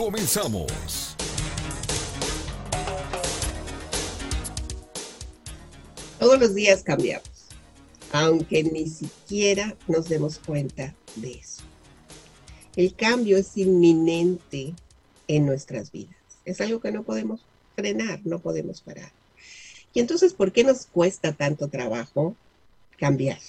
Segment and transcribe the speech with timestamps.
[0.00, 1.14] Comenzamos.
[6.18, 7.28] Todos los días cambiamos,
[8.10, 11.64] aunque ni siquiera nos demos cuenta de eso.
[12.76, 14.72] El cambio es inminente
[15.28, 16.16] en nuestras vidas.
[16.46, 17.44] Es algo que no podemos
[17.76, 19.12] frenar, no podemos parar.
[19.92, 22.34] Y entonces, ¿por qué nos cuesta tanto trabajo
[22.96, 23.40] cambiar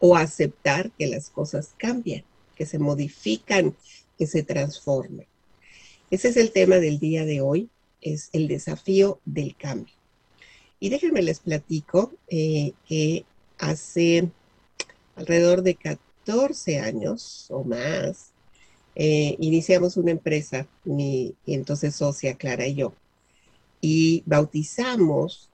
[0.00, 2.24] o aceptar que las cosas cambian,
[2.56, 3.76] que se modifican,
[4.18, 5.26] que se transforman?
[6.10, 7.68] Ese es el tema del día de hoy,
[8.00, 9.94] es el desafío del cambio.
[10.78, 13.24] Y déjenme les platico eh, que
[13.58, 14.28] hace
[15.16, 18.30] alrededor de 14 años o más,
[18.94, 22.94] eh, iniciamos una empresa, mi entonces socia Clara y yo,
[23.80, 25.50] y bautizamos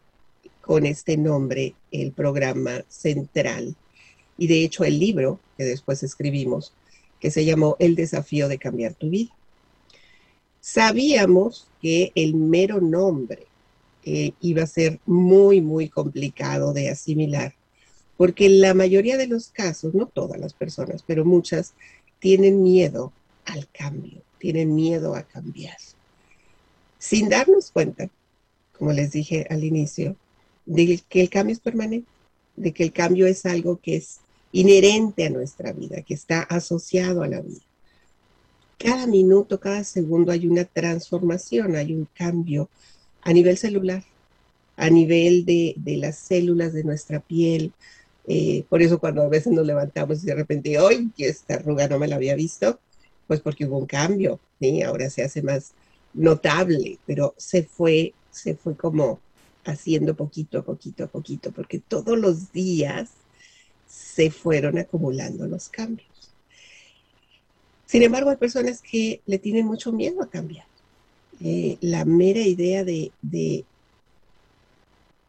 [0.60, 3.74] con este nombre el programa central
[4.36, 6.74] y de hecho el libro que después escribimos,
[7.20, 9.32] que se llamó El desafío de cambiar tu vida.
[10.64, 13.48] Sabíamos que el mero nombre
[14.04, 17.52] eh, iba a ser muy, muy complicado de asimilar,
[18.16, 21.74] porque la mayoría de los casos, no todas las personas, pero muchas,
[22.20, 23.12] tienen miedo
[23.44, 25.76] al cambio, tienen miedo a cambiar.
[26.96, 28.08] Sin darnos cuenta,
[28.78, 30.14] como les dije al inicio,
[30.64, 32.08] de que el cambio es permanente,
[32.54, 34.20] de que el cambio es algo que es
[34.52, 37.62] inherente a nuestra vida, que está asociado a la vida
[38.78, 42.68] cada minuto, cada segundo hay una transformación, hay un cambio
[43.22, 44.04] a nivel celular,
[44.76, 47.72] a nivel de, las células de nuestra piel.
[48.26, 51.98] Eh, por eso cuando a veces nos levantamos y de repente, hoy esta arruga no
[51.98, 52.78] me la había visto,
[53.26, 54.82] pues porque hubo un cambio, ¿sí?
[54.82, 55.72] ahora se hace más
[56.14, 59.20] notable, pero se fue, se fue como
[59.64, 63.10] haciendo poquito a poquito a poquito, porque todos los días
[63.86, 66.11] se fueron acumulando los cambios.
[67.92, 70.64] Sin embargo, hay personas que le tienen mucho miedo a cambiar.
[71.42, 73.12] Eh, la mera idea de,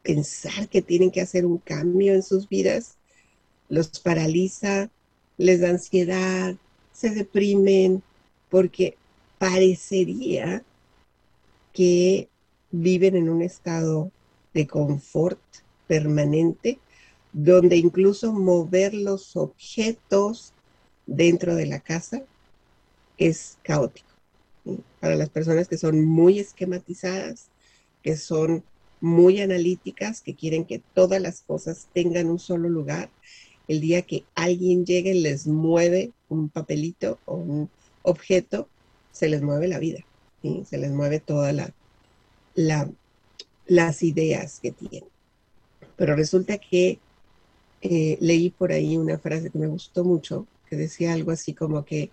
[0.02, 2.96] pensar que tienen que hacer un cambio en sus vidas
[3.68, 4.90] los paraliza,
[5.38, 6.56] les da ansiedad,
[6.94, 8.02] se deprimen,
[8.50, 8.96] porque
[9.40, 10.64] parecería
[11.74, 12.30] que
[12.72, 14.10] viven en un estado
[14.54, 15.42] de confort
[15.86, 16.80] permanente,
[17.34, 20.54] donde incluso mover los objetos
[21.06, 22.24] dentro de la casa
[23.28, 24.08] es caótico.
[25.00, 27.48] Para las personas que son muy esquematizadas,
[28.02, 28.64] que son
[29.02, 33.10] muy analíticas, que quieren que todas las cosas tengan un solo lugar,
[33.68, 37.70] el día que alguien llegue y les mueve un papelito o un
[38.02, 38.68] objeto,
[39.12, 40.06] se les mueve la vida,
[40.66, 41.56] se les mueve todas
[42.56, 42.90] la,
[43.66, 45.10] las ideas que tienen.
[45.96, 47.00] Pero resulta que
[47.82, 51.86] eh, leí por ahí una frase que me gustó mucho, que decía algo así como
[51.86, 52.12] que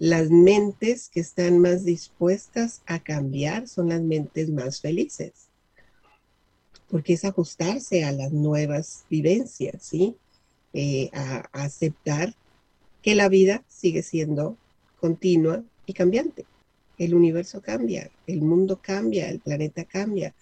[0.00, 5.50] las mentes que están más dispuestas a cambiar son las mentes más felices,
[6.88, 10.16] porque es ajustarse a las nuevas vivencias, ¿sí?
[10.72, 12.34] Eh, a, aceptar
[13.02, 14.56] que la vida sigue siendo
[15.00, 16.46] continua y cambiante.
[16.96, 20.34] El universo cambia, el mundo cambia, el planeta cambia,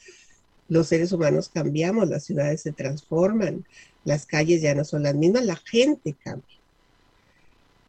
[0.68, 3.66] los seres humanos cambiamos, las ciudades se transforman,
[4.04, 6.58] las calles ya no son las mismas, la gente cambia.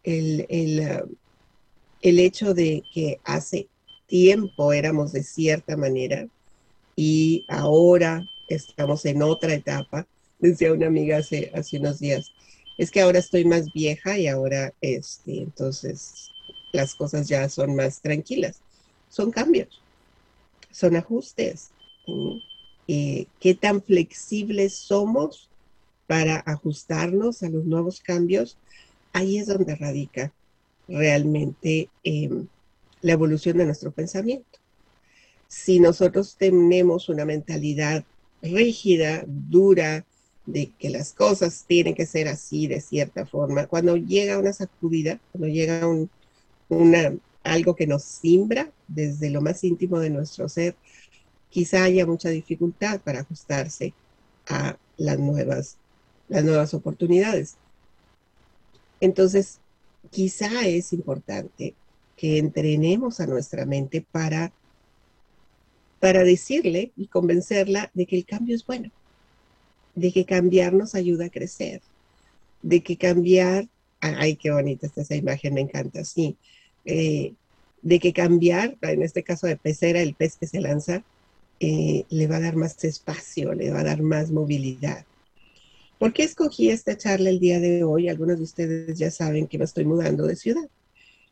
[0.04, 1.06] El, el,
[2.02, 3.68] el hecho de que hace
[4.08, 6.28] tiempo éramos de cierta manera
[6.96, 10.08] y ahora estamos en otra etapa,
[10.40, 12.32] decía una amiga hace, unos días,
[12.78, 16.32] es que ahora estoy más vieja y ahora, este, entonces,
[16.72, 18.62] las cosas ya son más tranquilas.
[19.10, 19.82] Son cambios,
[20.72, 21.72] son ajustes.
[22.88, 25.50] Eh, ¿Qué tan flexibles somos
[26.08, 28.58] para ajustarnos a los nuevos cambios?
[29.14, 30.32] Ahí es donde radica
[30.90, 32.48] realmente em,
[33.02, 34.60] la evolución de nuestro pensamiento.
[35.48, 38.04] Si nosotros tenemos una mentalidad
[38.42, 40.06] rígida, dura,
[40.46, 45.20] de que las cosas tienen que ser así de cierta forma, cuando llega una sacudida,
[45.32, 46.10] cuando llega un,
[47.44, 50.76] algo que nos simbra desde lo más íntimo de nuestro ser,
[51.50, 53.94] quizá haya mucha dificultad para ajustarse
[54.48, 55.78] a las nuevas,
[56.28, 57.56] las nuevas oportunidades.
[59.02, 59.60] Entonces,
[60.12, 61.76] quizá es importante
[62.18, 64.52] que entrenemos a nuestra mente para,
[66.00, 68.92] para decirle y convencerla de que el cambio es bueno,
[69.96, 71.82] de que cambiar nos ayuda a crecer,
[72.62, 73.68] de que cambiar,
[74.02, 76.36] ay, qué bonita está esa imagen, me encanta, sí,
[76.86, 77.34] eh,
[77.82, 81.04] de que cambiar, en este caso de pecera, el pez que se lanza,
[81.60, 85.06] eh, le va a dar más espacio, le va a dar más movilidad.
[86.00, 88.08] ¿Por qué escogí esta charla el día de hoy?
[88.08, 90.70] Algunos de ustedes ya saben que me estoy mudando de ciudad.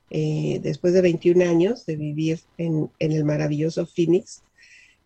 [0.10, 4.42] Eh, después de 21 años de vivir en, el maravilloso Phoenix,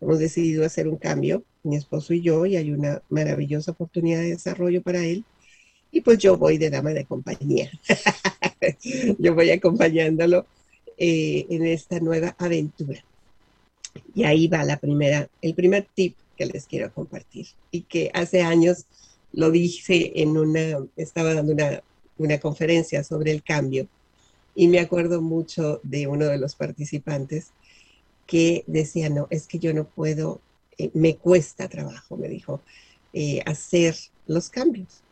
[0.00, 4.30] hemos decidido hacer un cambio, mi esposo y yo, y hay una maravillosa oportunidad de
[4.30, 5.24] desarrollo para él.
[5.92, 7.70] Y pues yo voy de dama de compañía.
[9.18, 10.44] yo voy acompañándolo
[10.98, 13.04] eh, en esta nueva aventura.
[14.12, 18.40] Y ahí va la primera, el primer tip que les quiero compartir y que hace
[18.42, 18.86] años
[19.32, 21.82] lo dije en una, estaba dando una,
[22.18, 23.88] una conferencia sobre el cambio
[24.54, 27.52] y me acuerdo mucho de uno de los participantes
[28.26, 30.40] que decía, no, es que yo no puedo,
[30.78, 32.60] eh, me cuesta trabajo, me dijo,
[33.12, 33.94] eh, hacer
[34.26, 35.02] los cambios.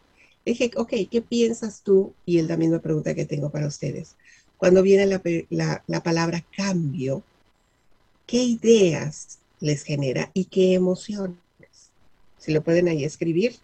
[0.45, 2.15] dije, ok, ¿qué piensas tú?
[2.27, 4.17] Y es la misma pregunta que tengo para ustedes.
[4.57, 7.23] Cuando viene la, la palabra cambio,
[8.27, 11.39] ¿qué ideas les genera y qué emociones?
[12.41, 13.55] Si lo pueden ahí escribir,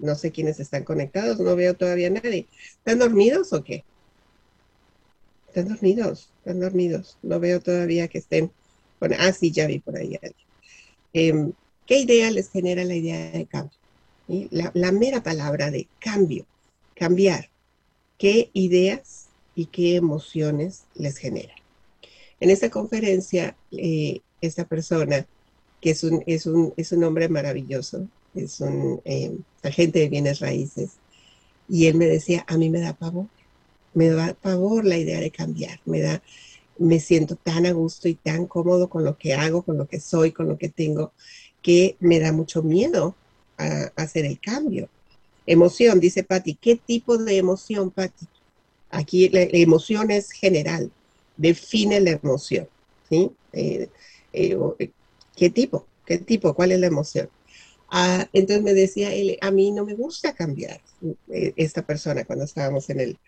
[0.00, 2.48] no sé quiénes están conectados, no veo todavía a nadie.
[2.78, 3.84] ¿Están dormidos o qué?
[5.46, 7.16] Están dormidos, están dormidos.
[7.22, 8.50] No veo todavía que estén.
[8.98, 10.18] Bueno, ah, sí, ya vi por ahí.
[11.12, 11.52] Eh,
[11.86, 13.78] ¿Qué idea les genera la idea de cambio?
[14.50, 16.44] La, mera palabra de cambio,
[16.96, 17.50] cambiar.
[18.18, 21.54] ¿Qué ideas y qué emociones les genera?
[22.40, 25.24] En esta conferencia, eh, esta persona,
[25.80, 30.40] que es un, es un, es un hombre maravilloso, es un eh, agente de bienes
[30.40, 30.92] raíces,
[31.68, 33.26] y él me decía, a mí me da pavor,
[33.94, 36.22] me da pavor la idea de cambiar, me da,
[36.78, 40.00] me siento tan a gusto y tan cómodo con lo que hago, con lo que
[40.00, 41.12] soy, con lo que tengo,
[41.62, 43.14] que me da mucho miedo
[43.56, 44.88] a, hacer el cambio.
[45.46, 46.54] Emoción, dice Patti.
[46.54, 48.26] ¿Qué tipo de emoción, Patti?
[48.90, 50.90] Aquí la, emoción es general.
[51.36, 52.68] Define la emoción.
[53.08, 53.30] ¿sí?
[53.52, 53.88] Eh,
[54.32, 54.90] eh,
[55.36, 55.86] ¿Qué tipo?
[56.04, 56.54] ¿Qué tipo?
[56.54, 57.28] ¿Cuál es la emoción?
[57.96, 60.80] Ah, entonces me decía él, a mí no me gusta cambiar.
[61.32, 63.18] Eh, esta persona cuando estábamos en el,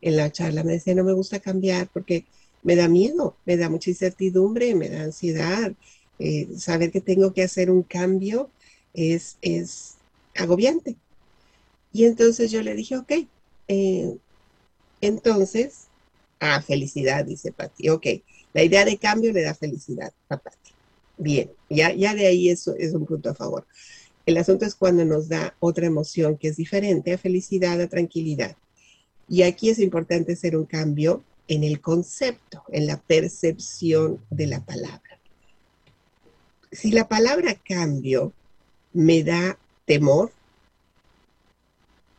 [0.00, 0.64] en la charla.
[0.64, 2.24] Me decía, no me gusta cambiar porque
[2.64, 5.72] me da miedo, me da mucha incertidumbre, me da ansiedad.
[6.18, 8.50] Eh, saber que tengo que hacer un cambio
[8.94, 9.94] es, es
[10.34, 10.96] agobiante.
[11.92, 13.12] Y entonces yo le dije, ok,
[13.68, 14.16] eh,
[15.00, 15.86] entonces,
[16.40, 17.90] ah, felicidad, dice Pati.
[17.90, 18.06] Ok,
[18.52, 20.72] la idea de cambio le da felicidad a Pati.
[21.18, 23.66] Bien, ya, ya de ahí eso es un punto a favor.
[24.26, 28.56] El asunto es cuando nos da otra emoción que es diferente a felicidad, a tranquilidad.
[29.28, 34.64] Y aquí es importante hacer un cambio en el concepto, en la percepción de la
[34.64, 35.20] palabra.
[36.72, 38.32] Si la palabra cambio
[38.92, 40.32] me da temor,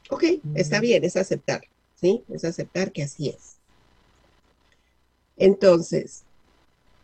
[0.09, 0.23] ok,
[0.55, 1.61] está bien, es aceptar,
[1.99, 2.23] ¿sí?
[2.29, 3.57] Es aceptar que así es.
[5.35, 6.23] Entonces,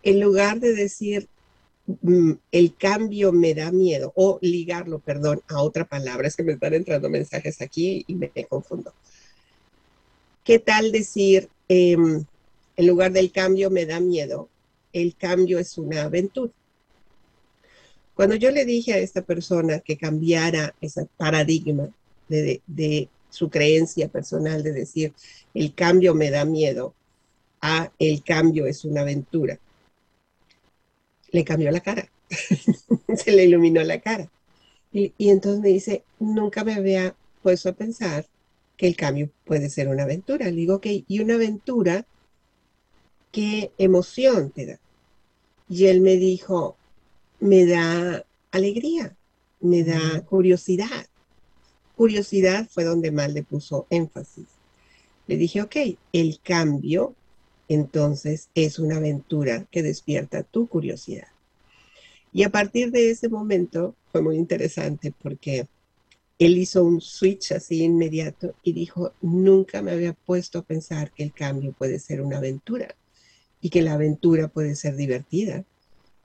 [0.02, 1.28] en lugar de decir
[2.52, 6.74] el cambio me da miedo o ligarlo, perdón, a otra palabra, es que me están
[6.74, 8.94] entrando mensajes aquí y me confundo.
[10.44, 12.24] ¿Qué tal decir, em,
[12.76, 14.50] en lugar del cambio me da miedo,
[14.94, 16.54] el cambio es una aventura?
[18.16, 21.90] Cuando yo le dije a esta persona que cambiara ese paradigma
[22.28, 25.14] de su creencia personal de decir,
[25.54, 26.94] el cambio me da miedo,
[27.62, 29.58] a el cambio es una aventura,
[31.34, 32.10] le cambió la cara,
[33.18, 34.30] se le iluminó la cara.
[34.94, 38.28] Y, y, entonces me dice, nunca me había puesto a pensar
[38.78, 40.46] que el cambio puede ser una aventura.
[40.46, 42.06] Le digo, ok, y una aventura,
[43.32, 44.80] ¿qué emoción te da?
[45.68, 46.78] Y él me dijo,
[47.40, 49.16] me da alegría,
[49.60, 51.08] me da curiosidad.
[51.96, 54.46] Curiosidad fue donde más le puso énfasis.
[55.26, 55.76] Le dije, ok,
[56.12, 57.16] el cambio
[57.68, 61.28] entonces es una aventura que despierta tu curiosidad.
[62.32, 65.68] Y a partir de ese momento fue muy interesante porque
[66.40, 71.24] él hizo un switch así inmediato y dijo, nunca me había puesto a pensar que
[71.24, 72.96] el cambio puede ser una aventura
[73.62, 75.64] y que la aventura puede ser divertida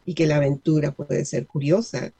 [0.05, 2.13] y que la aventura puede ser curiosa.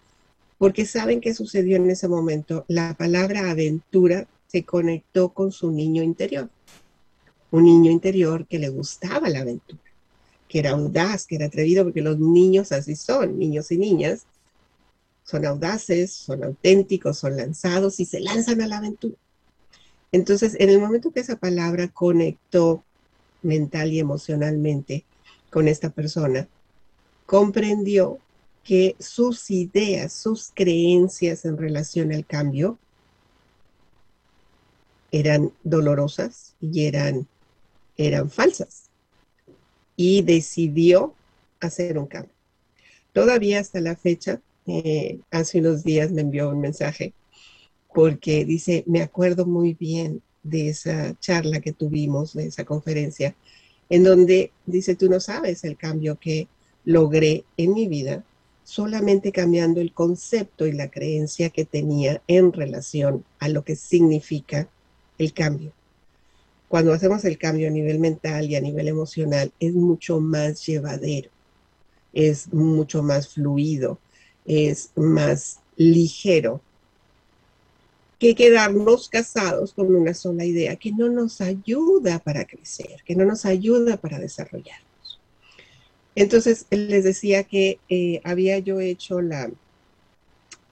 [0.59, 2.65] Porque saben qué sucedió en ese momento.
[2.69, 6.51] La palabra aventura se conectó con su niño interior.
[7.51, 9.81] Un niño interior que le gustaba la aventura,
[10.49, 14.27] que era audaz, que era atrevido, porque los niños así son, niños y niñas,
[15.25, 19.17] son audaces, son auténticos, son lanzados y se lanzan a la aventura.
[20.11, 22.83] Entonces, en el momento que esa palabra conectó
[23.43, 25.05] mental y emocionalmente,
[25.51, 26.49] con esta persona,
[27.27, 28.19] comprendió
[28.65, 32.79] que sus ideas, sus creencias en relación al cambio
[35.11, 37.27] eran dolorosas y eran,
[37.99, 38.85] eran falsas.
[39.97, 41.15] Y decidió
[41.61, 42.33] hacer un cambio.
[43.13, 47.13] Todavía hasta la fecha, eh, hace unos días me envió un mensaje
[47.93, 53.35] porque dice, me acuerdo muy bien de esa charla que tuvimos, de esa conferencia,
[53.91, 56.49] en donde dice, tú no sabes el cambio que
[56.85, 58.25] logré en mi vida
[58.63, 64.69] solamente cambiando el concepto y la creencia que tenía en relación a lo que significa
[65.17, 65.73] el cambio.
[66.69, 71.31] Cuando hacemos el cambio a nivel mental y a nivel emocional, es mucho más llevadero,
[72.13, 73.99] es mucho más fluido,
[74.45, 76.61] es más ligero
[78.19, 83.25] que quedarnos casados con una sola idea que no nos ayuda para crecer, que no
[83.25, 85.21] nos ayuda para desarrollarnos.
[86.17, 89.51] Entonces, les decía que eh, había yo hecho la,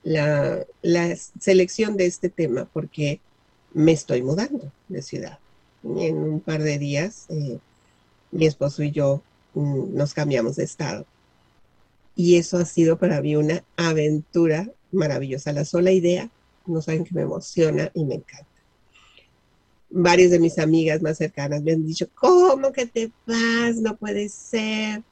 [0.03, 3.21] la, selección de este tema porque
[3.73, 5.39] me estoy mudando de ciudad.
[5.83, 7.59] En un par de días, eh,
[8.31, 9.21] mi esposo y yo
[9.53, 11.05] mm, nos cambiamos de estado.
[12.15, 15.53] Y eso ha sido para mí una aventura maravillosa.
[15.53, 16.29] La sola idea
[16.65, 18.47] no saben que me emociona y me encanta.
[19.89, 23.77] Varias de mis amigas más cercanas me han dicho, ¿cómo que te vas?
[23.77, 25.03] No puede ser.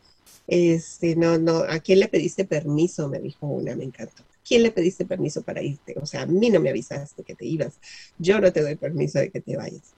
[0.48, 3.08] Este, no, no, ¿a quién le pediste permiso?
[3.08, 4.24] Me dijo una, me encantó.
[4.48, 5.96] ¿Quién le pediste permiso para irte?
[6.00, 7.80] O sea, a mí no me avisaste que te ibas.
[8.20, 9.94] Yo no te doy permiso de que te vayas.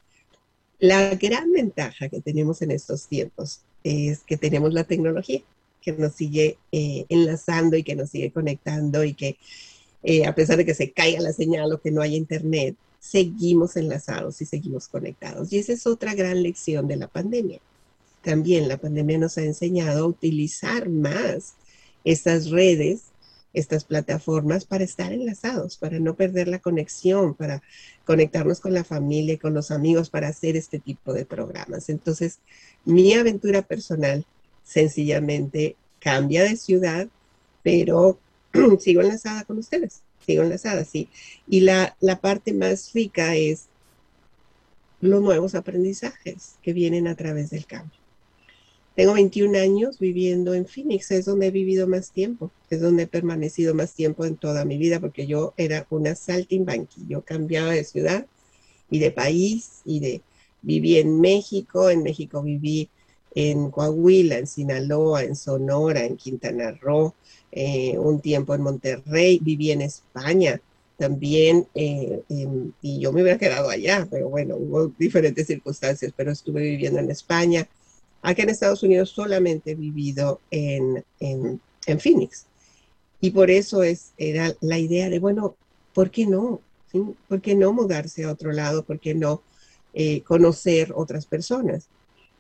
[0.80, 5.42] La gran ventaja que tenemos en estos tiempos es que tenemos la tecnología
[5.82, 9.38] que nos sigue eh, enlazando y que nos sigue conectando y que
[10.04, 13.76] eh, a pesar de que se caiga la señal o que no haya internet, seguimos
[13.76, 15.52] enlazados y seguimos conectados.
[15.52, 17.60] Y esa es otra gran lección de la pandemia.
[18.22, 21.54] También la pandemia nos ha enseñado a utilizar más
[22.04, 23.04] estas redes,
[23.54, 27.64] estas plataformas para estar enlazados, para no perder la conexión, para
[28.06, 31.90] conectarnos con la familia y con los amigos, para hacer este tipo de programas.
[31.90, 32.40] Entonces,
[32.86, 34.26] mi aventura personal
[34.64, 37.08] sencillamente cambia de ciudad,
[37.64, 38.20] pero
[38.80, 41.10] sigo enlazada con ustedes, sigo enlazada, sí.
[41.48, 43.66] Y la, la parte más rica es
[45.00, 48.07] los nuevos aprendizajes que vienen a través del cambio.
[48.98, 53.08] Tengo 21 años viviendo en Phoenix, es donde he vivido más tiempo, es donde he
[53.08, 57.84] permanecido más tiempo en toda mi vida, porque yo era una saltimbanqui, yo cambiaba de
[57.84, 58.26] ciudad
[58.90, 60.22] y de país y de
[60.64, 62.90] viví en México, en México viví
[63.36, 67.14] en Coahuila, en Sinaloa, en Sonora, en Quintana Roo,
[67.52, 70.60] eh, un tiempo en Monterrey, viví en España
[70.98, 72.24] también, eh,
[72.82, 77.12] y yo me hubiera quedado allá, pero bueno, hubo diferentes circunstancias, pero estuve viviendo en
[77.12, 77.70] España.
[78.22, 81.62] Aquí en Estados Unidos solamente he vivido en, en,
[82.00, 82.46] Phoenix.
[83.22, 85.56] Y por eso es, era la idea de, bueno,
[85.94, 86.62] ¿por qué no?
[87.28, 88.84] ¿Por qué no mudarse a otro lado?
[88.84, 89.42] ¿Por qué no
[89.94, 91.88] eh, conocer otras personas?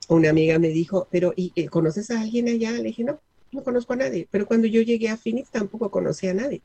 [0.08, 2.72] una amiga me dijo, pero ¿y, eh, conoces a alguien allá?
[2.72, 3.20] Le dije, no,
[3.52, 4.28] no conozco a nadie.
[4.32, 6.62] Pero cuando yo llegué a Phoenix tampoco conocí a nadie.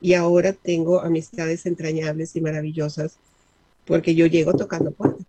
[0.00, 3.18] Y ahora tengo amistades entrañables y maravillosas
[3.84, 5.26] porque yo llego tocando puertas.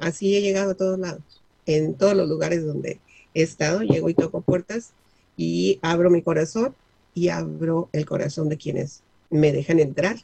[0.00, 1.37] Así he llegado a todos lados.
[1.68, 2.98] En todos los lugares donde
[3.34, 4.90] he estado, llego y toco puertas
[5.36, 6.74] y abro mi corazón
[7.14, 10.16] y abro el corazón de quienes me dejan entrar.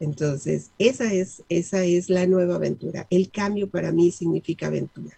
[0.00, 3.06] Entonces, esa es, esa es la nueva aventura.
[3.08, 5.16] El cambio para mí significa aventura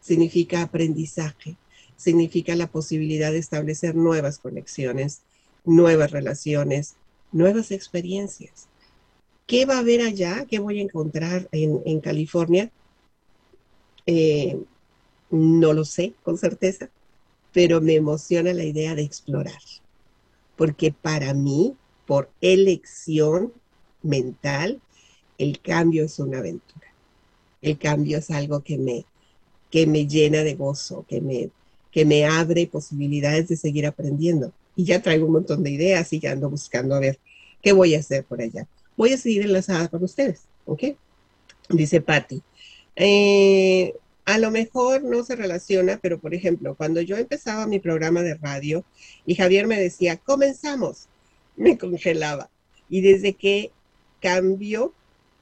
[0.00, 1.56] significa aprendizaje,
[1.96, 5.20] significa la posibilidad de establecer nuevas conexiones,
[5.64, 6.94] nuevas relaciones,
[7.32, 8.68] nuevas experiencias.
[9.46, 10.46] ¿Qué va a haber allá?
[10.48, 12.70] ¿Qué voy a encontrar en, California?
[14.06, 14.58] Eh,
[15.30, 16.90] no lo sé con certeza,
[17.52, 19.60] pero me emociona la idea de explorar,
[20.56, 21.74] porque para mí,
[22.06, 23.52] por elección
[24.02, 24.80] mental,
[25.38, 26.86] el cambio es una aventura.
[27.62, 29.04] El cambio es algo que me,
[29.70, 31.50] que me llena de gozo, que me,
[31.90, 34.52] que me abre posibilidades de seguir aprendiendo.
[34.76, 37.18] Y ya traigo un montón de ideas y ya ando buscando a ver
[37.62, 38.66] qué voy a hacer por allá.
[38.96, 40.84] Voy a seguir enlazada con ustedes, ¿ok?
[41.70, 42.42] Dice Patti.
[42.96, 43.94] Eh,
[44.28, 48.34] a lo mejor no se relaciona, pero por ejemplo, cuando yo empezaba mi programa de
[48.34, 48.84] radio
[49.24, 51.08] y Javier me decía, comenzamos,
[51.56, 52.50] me congelaba.
[52.90, 53.70] Y desde que
[54.20, 54.92] cambió,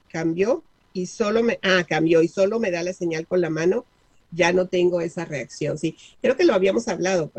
[0.09, 0.63] cambió
[0.93, 3.83] y solo me, ah, cambió y solo me da la señal con la mano,
[4.31, 5.77] ya no tengo esa reacción.
[5.77, 7.29] Sí, creo que lo habíamos hablado,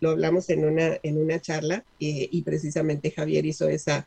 [0.00, 4.06] lo hablamos en una, en una charla eh, y precisamente Javier hizo esa,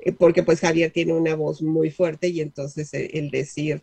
[0.00, 3.82] eh, porque pues Javier tiene una voz muy fuerte y entonces eh, el decir,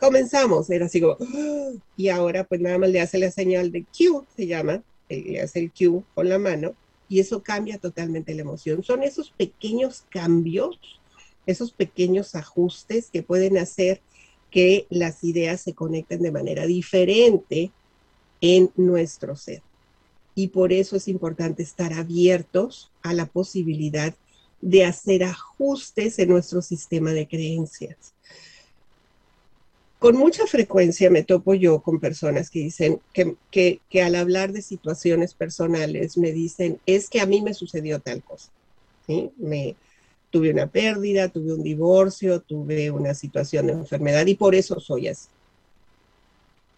[0.00, 1.16] comenzamos, era así como,
[1.96, 5.40] y ahora pues nada más le hace la señal de Q, se llama, eh, le
[5.40, 6.74] hace el Q con la mano,
[7.08, 8.82] y eso cambia totalmente la emoción.
[8.82, 10.78] Son esos pequeños cambios,
[11.46, 14.00] esos pequeños ajustes que pueden hacer
[14.50, 17.70] que las ideas se conecten de manera diferente
[18.40, 19.62] en nuestro ser.
[20.34, 24.14] Y por eso es importante estar abiertos a la posibilidad
[24.60, 28.14] de hacer ajustes en nuestro sistema de creencias.
[30.00, 35.34] Con mucha frecuencia me topo yo con personas que dicen que, al hablar de situaciones
[35.34, 38.50] personales me dicen, es que a mí me sucedió tal cosa.
[39.06, 39.30] ¿sí?
[39.36, 39.76] Me,
[40.30, 45.08] tuve una pérdida, tuve un divorcio, tuve una situación de enfermedad y por eso soy
[45.08, 45.28] así.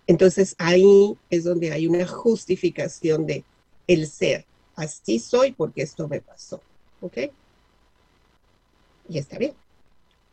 [0.09, 3.45] Entonces ahí es donde hay una justificación de
[3.87, 4.47] el ser.
[4.75, 6.61] Así soy porque esto me pasó.
[7.01, 7.19] ¿Ok?
[9.09, 9.55] Y está bien.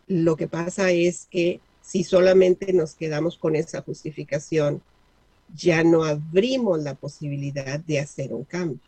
[0.08, 4.80] Lo que pasa es que si solamente nos quedamos con esa justificación,
[5.56, 8.80] ya no abrimos la posibilidad de hacer un cambio.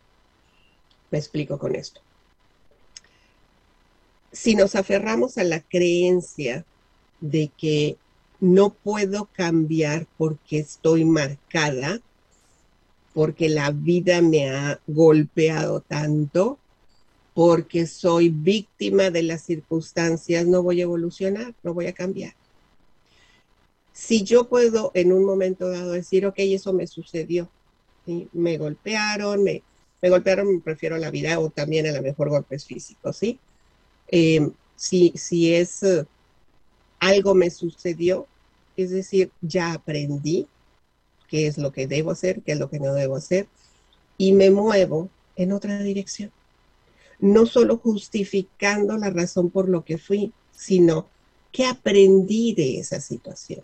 [1.10, 2.00] Me explico con esto.
[4.32, 6.64] Si nos aferramos a la creencia
[7.22, 7.98] de que
[8.40, 12.02] no puedo cambiar porque estoy marcada,
[13.16, 16.60] porque la vida me ha golpeado tanto,
[17.34, 22.36] porque soy víctima de las circunstancias, no voy a evolucionar, no voy a cambiar.
[23.94, 27.50] Si yo puedo en un momento dado decir, ok, eso me sucedió,
[28.34, 29.64] me golpearon, me,
[30.02, 33.40] golpearon, me prefiero la vida o también a lo mejor golpes físicos, ¿sí?
[34.08, 36.06] Eh, si, si es eh,
[37.00, 38.28] algo me sucedió,
[38.78, 40.48] es decir, ya aprendí
[41.28, 43.48] qué es lo que debo hacer, qué es lo que no debo hacer,
[44.18, 46.32] y me muevo en otra dirección.
[47.20, 51.08] No solo justificando la razón por lo que fui, sino
[51.52, 53.64] qué aprendí de esa situación.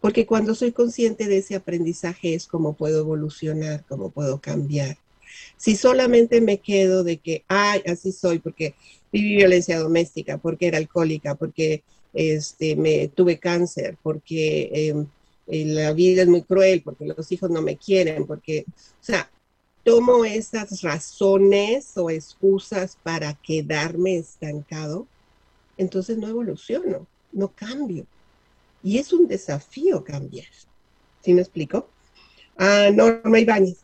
[0.00, 4.98] Porque cuando soy consciente de ese aprendizaje es como puedo evolucionar, cómo puedo cambiar.
[5.56, 8.74] Si solamente me quedo de que, ay, así soy, porque
[9.12, 15.06] viví violencia doméstica, porque era alcohólica, porque este, me tuve cáncer, porque em,
[15.48, 19.30] eh, la vida es muy cruel, porque los hijos no me quieren, porque, o sea,
[19.84, 25.06] tomo esas razones o excusas para quedarme estancado,
[25.76, 28.06] entonces no evoluciono, no cambio.
[28.86, 30.46] Y es un desafío cambiar.
[31.20, 31.88] ¿Sí me explico?
[32.56, 33.78] Ah, Norma Ibáñez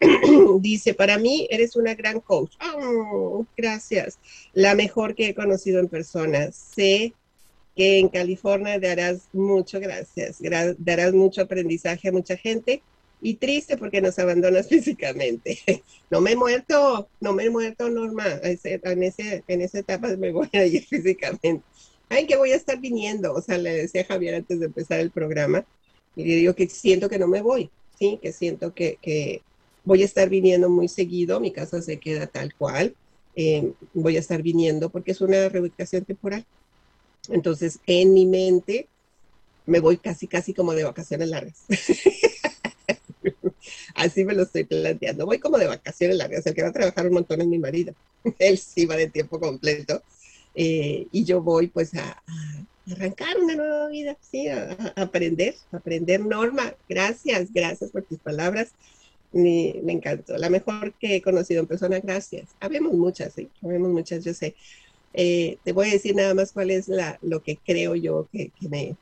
[0.58, 2.56] dice, para mí eres una gran coach.
[2.74, 4.18] Oh, gracias.
[4.52, 6.50] La mejor que he conocido en persona.
[6.50, 7.14] Sé
[7.76, 10.38] que en California darás mucho, gracias,
[10.78, 12.82] darás mucho aprendizaje a mucha gente
[13.22, 15.60] y triste porque nos abandonas físicamente.
[16.10, 18.26] No me he muerto, no me he muerto, Norma.
[18.42, 21.62] En, ese, en esa etapa me voy a ir físicamente.
[22.10, 23.32] Ay, que voy a estar viniendo.
[23.32, 25.64] O sea, le decía a Javier antes de empezar el programa
[26.16, 29.42] y le digo que siento que no me voy, sí, que siento que, que
[29.84, 31.40] voy a estar viniendo muy seguido.
[31.40, 32.94] Mi casa se queda tal cual.
[33.36, 36.44] Eh, voy a estar viniendo porque es una reubicación temporal.
[37.28, 38.88] Entonces, en mi mente,
[39.66, 41.64] me voy casi, casi como de vacaciones largas.
[43.94, 45.26] Así me lo estoy planteando.
[45.26, 46.44] Voy como de vacaciones largas.
[46.44, 47.94] El que va a trabajar un montón es mi marido.
[48.38, 50.02] Él sí va de tiempo completo.
[50.54, 52.22] Eh, y yo voy pues a,
[52.90, 56.74] arrancar una nueva vida, sí, a, aprender, aprender Norma.
[56.88, 58.72] Gracias, gracias por tus palabras.
[59.32, 60.36] Me, encantó.
[60.38, 62.48] La mejor que he conocido en persona, gracias.
[62.58, 64.54] Habemos muchas, sí, habemos muchas, yo sé.
[65.12, 68.50] Eh, te voy a decir nada más cuál es la, lo que creo yo que,
[68.60, 68.96] me,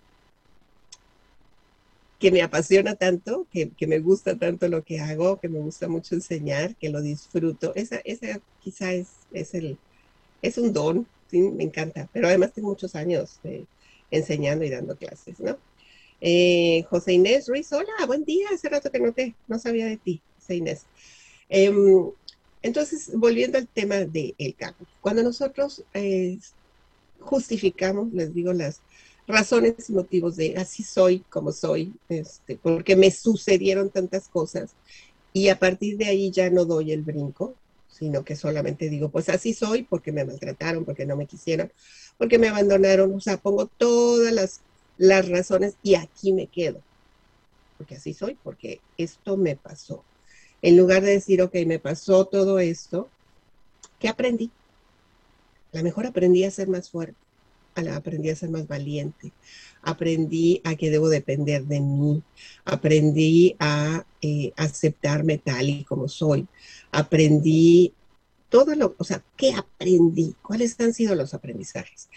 [2.18, 6.14] que me apasiona tanto, que, me gusta tanto lo que hago, que me gusta mucho
[6.14, 7.74] enseñar, que lo disfruto.
[7.74, 9.78] Esa, esa quizá es, es, el,
[10.42, 11.40] es un don, ¿sí?
[11.40, 13.40] me encanta, pero además tengo muchos años
[14.10, 15.56] enseñando y dando clases, ¿no?
[16.20, 19.14] Eh, José Inés Ruiz, hola, buen día, hace rato que no
[19.46, 20.86] no sabía de ti, José Inés.
[21.48, 22.10] Em,
[22.62, 26.38] entonces, volviendo al tema del cambio, cuando nosotros eh,
[27.20, 28.80] justificamos, les digo, las
[29.28, 34.72] razones y motivos de así soy como soy, este, porque me sucedieron tantas cosas,
[35.32, 37.54] y a partir de ahí ya no doy el brinco,
[37.88, 41.72] sino que solamente digo, pues así soy porque me maltrataron, porque no me quisieron,
[42.16, 44.60] porque me abandonaron, o sea, pongo todas las,
[44.98, 46.80] las razones y aquí me quedo,
[47.76, 50.04] porque así soy, porque esto me pasó.
[50.62, 53.08] En lugar de decir, ok, me pasó todo esto,
[53.98, 54.50] ¿qué aprendí?
[55.72, 57.18] A lo mejor aprendí a ser más fuerte,
[57.86, 59.32] aprendí a ser más valiente,
[59.82, 62.22] aprendí a que debo depender de mí,
[62.64, 66.46] aprendí a eh, aceptarme tal y como soy,
[66.90, 67.92] aprendí
[68.48, 70.34] todo lo, o sea, ¿qué aprendí?
[70.42, 72.08] ¿Cuáles han sido los aprendizajes?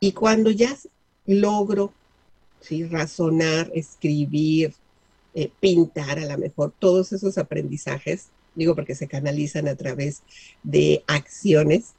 [0.00, 0.76] Y cuando ya
[1.26, 1.92] logro
[2.90, 4.74] razonar, escribir,
[5.34, 10.22] eh, pintar a lo mejor, todos esos aprendizajes, digo porque se canalizan a través
[10.62, 11.94] de acciones.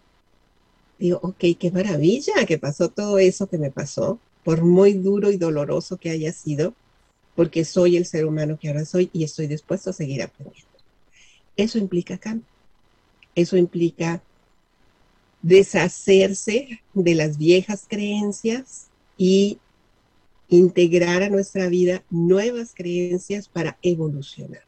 [1.00, 5.38] Digo, ok, qué maravilla que pasó todo eso que me pasó, por muy duro y
[5.38, 6.74] doloroso que haya sido,
[7.36, 10.68] porque soy el ser humano que ahora soy y estoy dispuesto a seguir aprendiendo.
[11.56, 12.46] Eso implica cambio.
[13.34, 14.22] Eso implica
[15.42, 19.60] deshacerse de las viejas creencias y
[20.50, 24.64] integrar a nuestra vida nuevas creencias para evolucionar.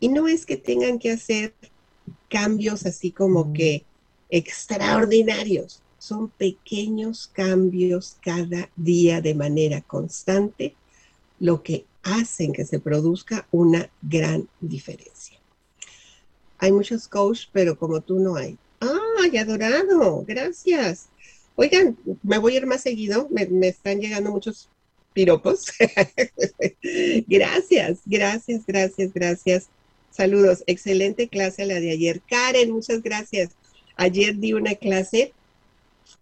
[0.00, 1.52] Y no es que tengan que hacer
[2.30, 3.84] cambios así como que
[4.34, 10.74] extraordinarios, son pequeños cambios cada día de manera constante,
[11.38, 15.38] lo que hacen que se produzca una gran diferencia.
[16.58, 18.58] Hay muchos coaches, pero como tú no hay.
[18.80, 20.24] ¡Ay, adorado!
[20.26, 21.06] Gracias.
[21.54, 23.28] Oigan, me voy a ir más seguido.
[23.30, 24.68] Me, me están llegando muchos
[25.12, 25.66] piropos.
[27.28, 29.68] gracias, gracias, gracias, gracias.
[30.10, 30.64] Saludos.
[30.66, 32.20] Excelente clase la de ayer.
[32.28, 33.50] Karen, muchas gracias.
[33.96, 35.32] Ayer di una clase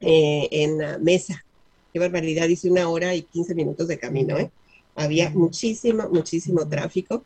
[0.00, 1.44] eh, en la mesa.
[1.92, 4.38] Qué barbaridad, hice una hora y 15 minutos de camino.
[4.38, 4.50] ¿eh?
[4.94, 7.24] Había muchísimo, muchísimo tráfico.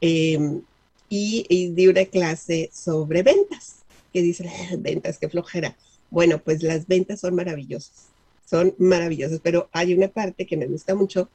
[0.00, 0.62] Em,
[1.08, 3.84] y, di una clase sobre ventas.
[4.12, 5.76] Que dice, ah, ventas, qué flojera.
[6.10, 8.14] Bueno, pues las ventas son maravillosas
[8.48, 11.28] son maravillosas, pero hay una parte que me gusta mucho,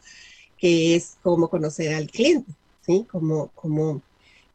[0.58, 2.52] que es cómo conocer al cliente,
[2.86, 3.06] ¿sí?
[3.12, 4.02] Como, como,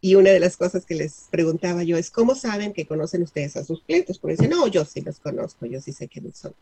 [0.04, 3.56] y una de las cosas que les preguntaba yo es, ¿cómo saben que conocen ustedes
[3.56, 4.18] a sus clientes?
[4.18, 6.52] Porque dicen, no, yo sí los conozco, yo sí sé quiénes son.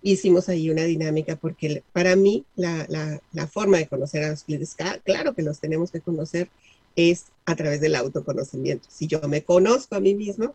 [0.00, 2.86] Hicimos ahí una dinámica porque para mí la,
[3.32, 6.48] la, forma de conocer a los clientes, claro que los tenemos que conocer,
[6.96, 8.88] es a través del autoconocimiento.
[8.90, 10.54] Si yo me conozco a mí mismo,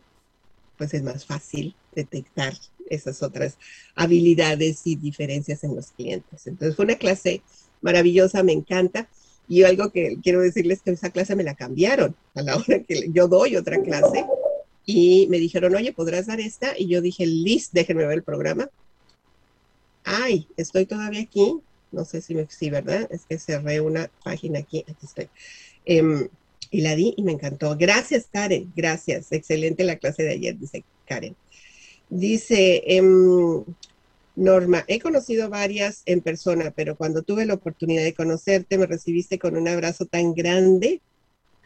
[0.78, 2.54] pues es más fácil detectar
[2.88, 3.56] esas otras
[3.94, 6.48] habilidades y diferencias en los clientes.
[6.48, 7.42] Entonces fue una clase
[7.82, 9.08] maravillosa, me encanta.
[9.50, 13.10] Y algo que quiero decirles que esa clase me la cambiaron a la hora que
[13.10, 14.24] yo doy otra clase
[14.86, 16.78] y me dijeron, oye, ¿podrás dar esta?
[16.78, 18.70] Y yo dije, listo, déjenme ver el programa.
[20.04, 21.58] Ay, estoy todavía aquí.
[21.90, 23.08] No sé si me, sí, ¿verdad?
[23.10, 24.84] Es que cerré una página aquí.
[24.88, 25.28] Aquí estoy.
[25.84, 26.28] Em,
[26.70, 27.76] y la di y me encantó.
[27.76, 28.72] Gracias, Karen.
[28.76, 29.32] Gracias.
[29.32, 31.34] Excelente la clase de ayer, dice Karen.
[32.08, 33.64] Dice em,
[34.40, 39.38] Norma, he conocido varias en persona, pero cuando tuve la oportunidad de conocerte, me recibiste
[39.38, 41.02] con un abrazo tan grande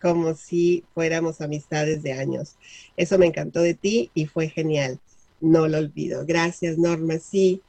[0.02, 2.56] como si fuéramos amistades de años.
[2.96, 4.98] Eso me encantó de ti y fue genial.
[5.40, 6.26] No lo olvido.
[6.26, 7.18] Gracias, Norma.
[7.20, 7.62] Sí,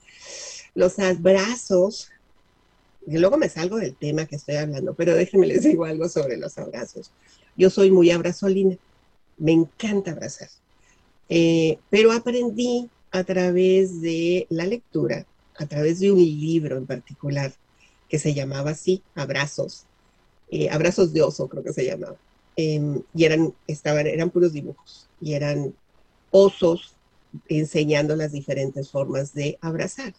[0.73, 2.09] los abrazos.
[3.05, 6.37] Y luego me salgo del tema que estoy hablando, pero déjenme les digo algo sobre
[6.37, 7.11] los abrazos.
[7.55, 8.75] Yo soy muy abrazolina.
[9.37, 10.49] Me encanta abrazar.
[11.29, 15.25] Eh, pero aprendí a través de la lectura,
[15.57, 17.53] a través de un libro en particular
[18.09, 19.85] que se llamaba así, Abrazos,
[20.51, 22.17] eh, Abrazos de Oso creo que se llamaba,
[22.57, 25.73] em, y eran, estaban, eran puros dibujos, y eran
[26.29, 26.93] osos
[27.47, 30.13] enseñando las diferentes formas de abrazar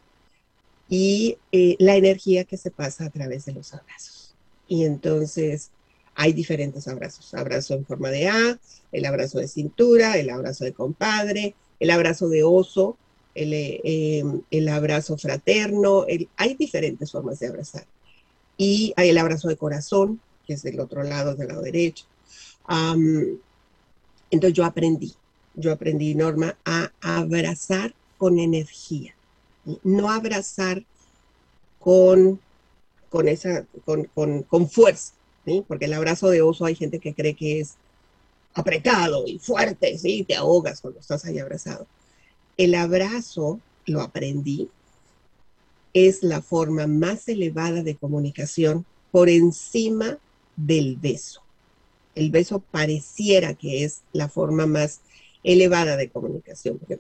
[0.89, 4.35] y eh, la energía que se pasa a través de los abrazos.
[4.69, 5.71] Y entonces
[6.15, 7.35] hay diferentes abrazos.
[7.35, 8.59] Abrazo en forma de A,
[8.93, 12.97] el abrazo de cintura, el abrazo de compadre, el abrazo de oso,
[13.35, 16.07] el, eh, em, abrazo fraterno.
[16.37, 17.87] hay diferentes formas de abrazar.
[18.57, 22.07] Y hay el abrazo de corazón, que es del otro lado, del lado derecho.
[24.31, 25.15] entonces yo aprendí,
[25.55, 29.15] yo aprendí, Norma, a abrazar con energía,
[29.85, 30.83] no abrazar
[31.79, 32.41] con,
[33.11, 35.12] con, esa, con fuerza,
[35.69, 37.77] porque el abrazo de oso hay gente que cree que es
[38.57, 40.25] apretado y fuerte, ¿sí?
[40.27, 41.87] Te ahogas cuando estás ahí abrazado.
[42.57, 44.71] El abrazo, lo aprendí,
[45.92, 50.19] es la forma más elevada de comunicación por encima
[50.57, 51.42] del beso.
[52.14, 55.01] El beso pareciera que es la forma más
[55.45, 56.99] elevada de comunicación, porque,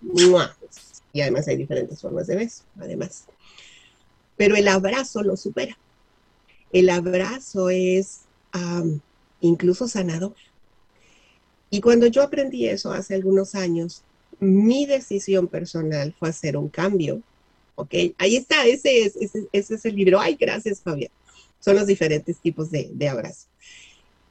[1.12, 3.24] y además hay diferentes formas de beso, además.
[4.36, 5.78] Pero el abrazo lo supera.
[6.70, 8.20] El abrazo es
[9.40, 10.34] incluso sanador.
[11.70, 14.02] Y cuando yo aprendí eso hace algunos años,
[14.38, 17.22] mi decisión personal fue hacer un cambio.
[17.74, 17.94] ¿Ok?
[18.18, 20.18] Ahí está, ese es, ese, es el libro.
[20.18, 21.10] Ay, gracias, Fabián.
[21.60, 23.32] Son los diferentes tipos de, de.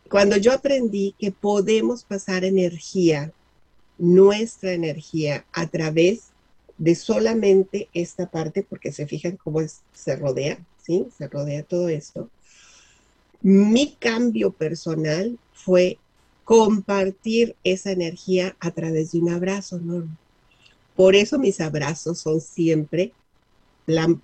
[0.09, 3.31] Cuando yo aprendí que podemos pasar energía,
[3.97, 6.31] nuestra energía, a través
[6.77, 9.59] de solamente esta parte, porque se fijan cómo
[9.93, 11.07] se rodea, ¿sí?
[11.17, 12.29] Se rodea todo esto.
[13.41, 15.97] Mi cambio personal fue
[16.45, 20.07] compartir esa energía a través de un abrazo, ¿no?
[20.95, 23.11] Por eso mis abrazos son siempre
[23.85, 24.15] la,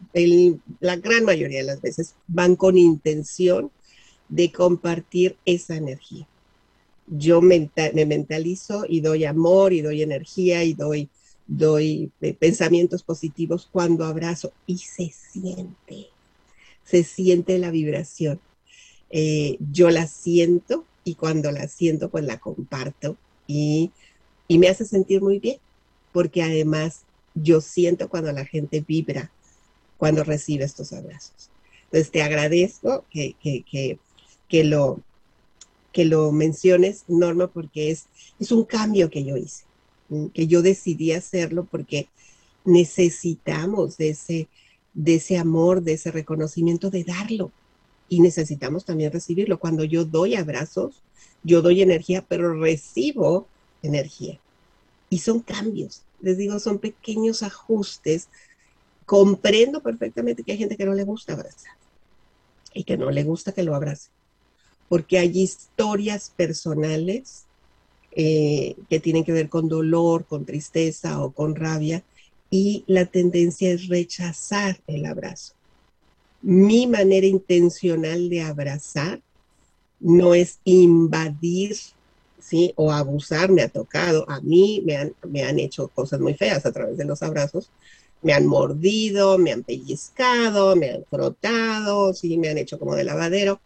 [0.80, 3.72] la gran mayoría de las veces van con intención
[4.30, 6.28] de compartir esa energía.
[7.08, 7.70] Yo me
[8.06, 11.10] mentalizo y doy amor y doy energía y doy,
[11.48, 16.08] doy eh, pensamientos positivos cuando abrazo y se siente,
[16.86, 18.40] se siente la vibración.
[19.10, 23.92] Eh, yo la siento y cuando la siento pues la comparto y,
[24.48, 25.58] y me hace sentir muy bien
[26.12, 27.02] porque además
[27.36, 29.32] yo siento cuando la gente vibra
[29.98, 31.52] cuando recibe estos abrazos.
[31.84, 34.00] Entonces te agradezco que, que,
[34.48, 35.00] que, lo,
[35.92, 38.06] que lo menciones, Norma, porque es,
[38.40, 39.66] es un cambio que yo hice,
[40.34, 42.08] que yo decidí hacerlo porque
[42.66, 44.48] necesitamos de ese,
[44.94, 47.52] de ese amor, de ese reconocimiento, de darlo
[48.12, 49.58] y necesitamos también recibirlo.
[49.58, 51.02] Cuando yo doy abrazos,
[51.44, 53.48] yo doy energía, pero recibo
[53.82, 54.38] energía.
[55.10, 58.28] Y son cambios, les digo, son pequeños ajustes.
[59.06, 61.72] Comprendo perfectamente que hay gente que no le gusta abrazar
[62.74, 64.10] y que no le gusta que lo abrace,
[64.90, 67.46] porque hay historias personales
[68.12, 72.04] eh, que tienen que ver con dolor, con tristeza o con rabia,
[72.50, 75.54] y la tendencia es rechazar el abrazo
[76.42, 79.22] mi manera intencional de abrazar
[80.00, 81.76] no es invadir,
[82.40, 82.74] ¿sí?
[82.76, 86.66] O abusar, me ha tocado, a mí me han, me han hecho cosas muy feas
[86.66, 87.70] a través de los abrazos,
[88.22, 93.04] me han mordido, me han pellizcado, me han frotado, sí, me han hecho como de
[93.04, 93.62] lavadero.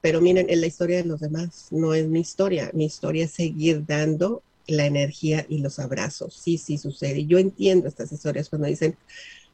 [0.00, 2.70] Pero miren, en la historia de los demás no es mi historia.
[2.74, 6.34] Mi historia es seguir dando la energía y los abrazos.
[6.34, 7.26] Sí, sí sucede.
[7.26, 8.96] Yo entiendo estas historias cuando dicen,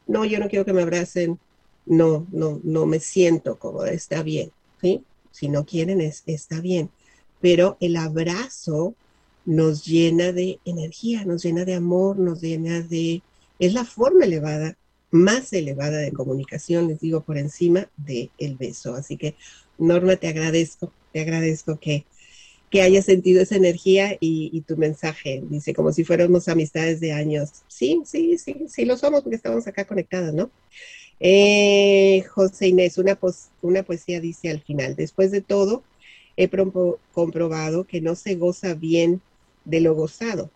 [0.07, 1.39] no, yo no quiero que me abracen,
[1.87, 5.03] no, no, no me siento cómoda, está bien, ¿sí?
[5.31, 6.89] Si no quieren, es, está bien.
[7.41, 8.95] Pero el abrazo
[9.45, 13.21] nos llena de energía, nos llena de amor, nos llena de...
[13.59, 14.77] Es la forma elevada,
[15.11, 18.95] más elevada de comunicación, les digo, por encima del el beso.
[18.95, 19.35] Así que,
[19.77, 22.05] Norma, te agradezco, te agradezco que,
[22.69, 25.43] que hayas sentido esa energía y, y, tu mensaje.
[25.49, 27.63] Dice, como si fuéramos amistades de años.
[27.67, 30.51] Sí, sí, sí, sí lo somos porque estamos acá conectadas, ¿no?
[31.19, 33.15] Eh, José Inés, una,
[33.83, 35.83] poesía dice al final, después de todo,
[36.35, 36.49] he
[37.13, 39.21] comprobado que no se goza bien
[39.65, 40.51] de lo gozado.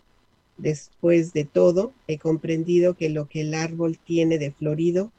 [0.56, 5.10] Después de todo, he comprendido que lo que el árbol tiene de florido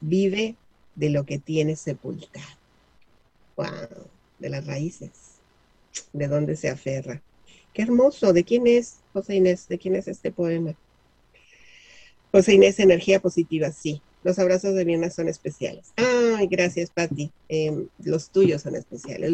[0.00, 0.56] vive
[0.94, 2.46] de lo que tiene sepultado.
[3.56, 4.06] Wow,
[4.38, 5.10] de las raíces,
[6.12, 7.22] de dónde se aferra.
[7.72, 8.32] Qué hermoso.
[8.32, 9.68] ¿De quién es, José Inés?
[9.68, 10.74] ¿De quién es este poema?
[12.32, 14.02] José Inés, energía positiva, sí.
[14.22, 15.92] Los abrazos de Mirna son especiales.
[15.96, 17.30] Ay, gracias, Patti.
[17.48, 19.32] Em, los tuyos son especiales.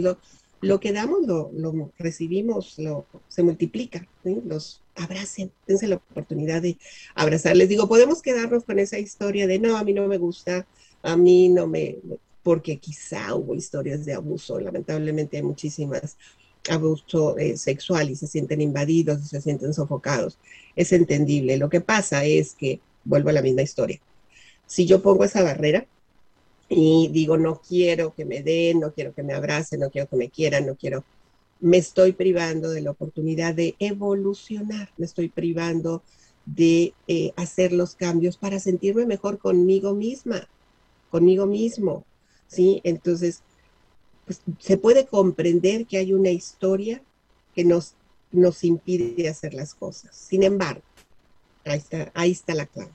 [0.61, 4.07] Lo, que damos, lo, lo recibimos, lo, se multiplica.
[4.25, 6.79] Los abracen, dense la oportunidad de
[7.15, 7.57] abrazar.
[7.57, 10.67] Les digo, podemos quedarnos con esa historia de no, a mí no me gusta,
[11.03, 11.99] a mí no me,
[12.43, 16.17] porque quizá hubo historias de abuso, lamentablemente hay muchísimas
[16.71, 20.39] abuso eh, sexual y se sienten invadidos y se sienten sofocados.
[20.75, 21.57] Es entendible.
[21.57, 24.01] Lo que pasa es que, vuelvo a la misma historia,
[24.67, 25.87] si yo pongo esa barrera
[26.69, 30.17] y digo, no quiero que me den, no quiero que me abracen, no quiero que
[30.17, 31.05] me quieran, no quiero,
[31.61, 36.03] me estoy privando de la oportunidad de evolucionar, me estoy privando
[36.45, 40.49] de eh, hacer los cambios para sentirme mejor conmigo misma,
[41.11, 42.05] conmigo mismo,
[42.49, 42.81] ¿sí?
[42.85, 43.43] Entonces,
[44.25, 47.03] pues, se puede comprender que hay una historia
[47.55, 47.95] que nos,
[48.33, 50.15] nos impide hacer las cosas.
[50.15, 50.83] Sin embargo,
[51.65, 52.93] ahí está, ahí está la clave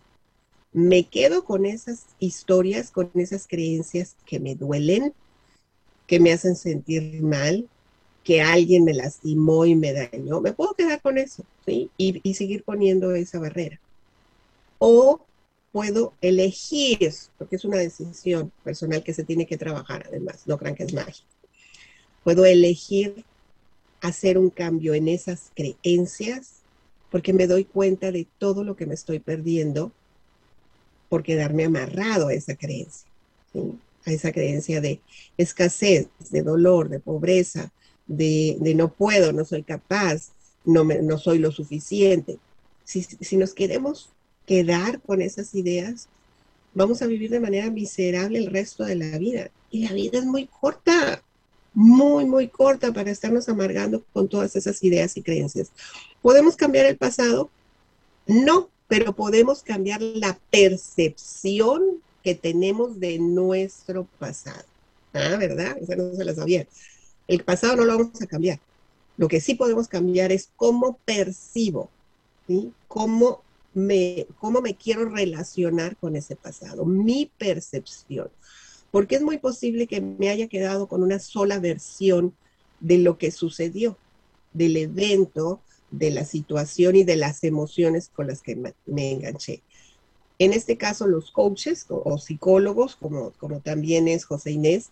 [0.74, 5.14] me quedo con esas historias, con esas creencias que me duelen,
[6.08, 7.68] que me hacen sentir mal,
[8.24, 11.90] que alguien me lastimó y me dañó, me puedo quedar con eso, ¿sí?
[11.98, 13.80] Y, seguir poniendo esa barrera.
[14.78, 15.26] O
[15.72, 20.76] puedo elegir, porque es una decisión personal que se tiene que trabajar además, no crean
[20.76, 21.28] que es mágico.
[22.24, 23.26] Puedo elegir
[24.02, 26.62] hacer un cambio en esas creencias
[27.10, 29.92] porque me doy cuenta de todo lo que me estoy perdiendo
[31.12, 33.06] por quedarme amarrado a esa creencia,
[34.06, 35.02] a esa creencia de
[35.38, 37.70] escasez, de dolor, de pobreza,
[38.08, 40.30] de, no puedo, no soy capaz,
[40.64, 42.40] no, no soy lo suficiente.
[42.86, 44.10] Si, si nos queremos
[44.46, 46.08] quedar con esas ideas,
[46.74, 49.52] vamos a vivir de manera miserable el resto de la vida.
[49.70, 51.22] Y la vida es muy corta,
[51.74, 55.72] muy, muy corta para estarnos amargando con todas esas ideas y creencias.
[56.22, 57.50] ¿Podemos cambiar el pasado?
[58.28, 64.66] No, pero podemos cambiar la percepción que tenemos de nuestro pasado.
[65.14, 65.78] Ah, ¿verdad?
[65.80, 66.68] Esa no se la sabía.
[67.26, 68.60] El pasado no lo vamos a cambiar.
[69.16, 71.90] Lo que sí podemos cambiar es cómo percibo,
[72.48, 72.74] ¿sí?
[72.90, 78.28] Cómo me, cómo me quiero relacionar con ese pasado, mi percepción.
[78.92, 82.34] Porque es muy posible que me haya quedado con una sola versión
[82.82, 83.96] de lo que sucedió,
[84.52, 89.62] del evento, de la situación y de las emociones con las que me, enganché.
[90.40, 94.90] En este caso, los coaches o, psicólogos, como, como también es José Inés,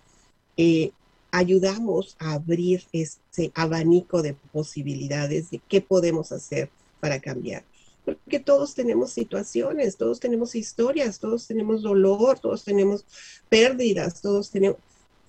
[0.58, 0.92] eh,
[1.32, 7.64] ayudamos a abrir ese abanico de posibilidades de qué podemos hacer para cambiar.
[8.06, 13.06] Porque todos tenemos situaciones, todos tenemos historias, todos tenemos dolor, todos tenemos
[13.50, 14.78] pérdidas, todos tenemos,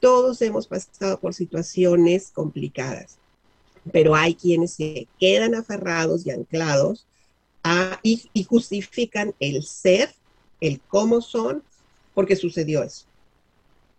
[0.00, 3.19] todos hemos pasado por situaciones complicadas.
[3.92, 7.06] Pero hay quienes se quedan aferrados y anclados
[7.62, 10.14] a, y, y justifican el ser,
[10.60, 11.62] el cómo son,
[12.14, 13.06] porque sucedió eso.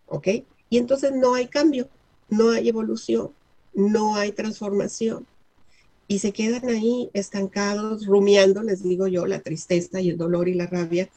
[0.07, 0.27] ¿Ok?
[0.69, 1.89] Y entonces no hay cambio,
[2.29, 3.31] no hay evolución,
[3.73, 5.25] no hay transformación.
[6.07, 10.53] Y se quedan ahí estancados, rumiando, les digo yo, la tristeza y el dolor y
[10.53, 11.09] la rabia,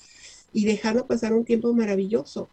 [0.53, 2.49] y dejando pasar un tiempo maravilloso.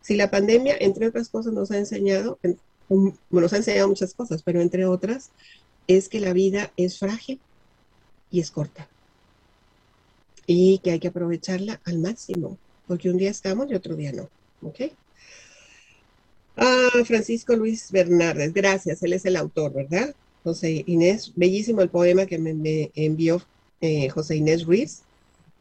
[0.00, 2.38] Si la pandemia, entre otras cosas, nos ha enseñado,
[3.30, 5.30] nos ha enseñado muchas cosas, pero entre otras,
[5.86, 7.40] es que la vida es frágil
[8.30, 8.88] y es corta.
[10.46, 14.28] Y que hay que aprovecharla al máximo, porque un día estamos y otro día no.
[14.62, 14.92] ¿Ok?
[16.56, 20.14] Ah, Francisco Luis Bernardes, gracias, él es el autor, ¿verdad?
[20.44, 23.42] José Inés, bellísimo el poema que me, envió
[23.80, 25.02] eh, José Inés Ruiz.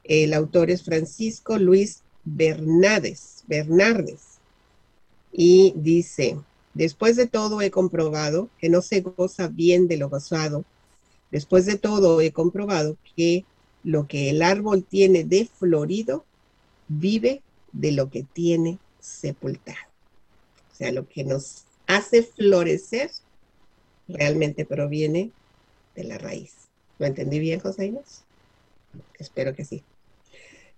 [0.03, 4.39] El autor es Francisco Luis Bernardes, Bernardes.
[5.31, 6.37] Y dice,
[6.73, 10.65] después de todo he comprobado que no se goza bien de lo gozado.
[11.31, 13.45] Después de todo he comprobado que
[13.83, 16.25] lo que el árbol tiene de florido
[16.87, 19.77] vive de lo que tiene sepultado.
[20.71, 23.11] O sea, lo que nos hace florecer
[24.07, 25.31] realmente proviene
[25.95, 26.53] de la raíz.
[26.99, 28.23] ¿Lo entendí bien, José Inés?
[29.19, 29.83] Espero que sí.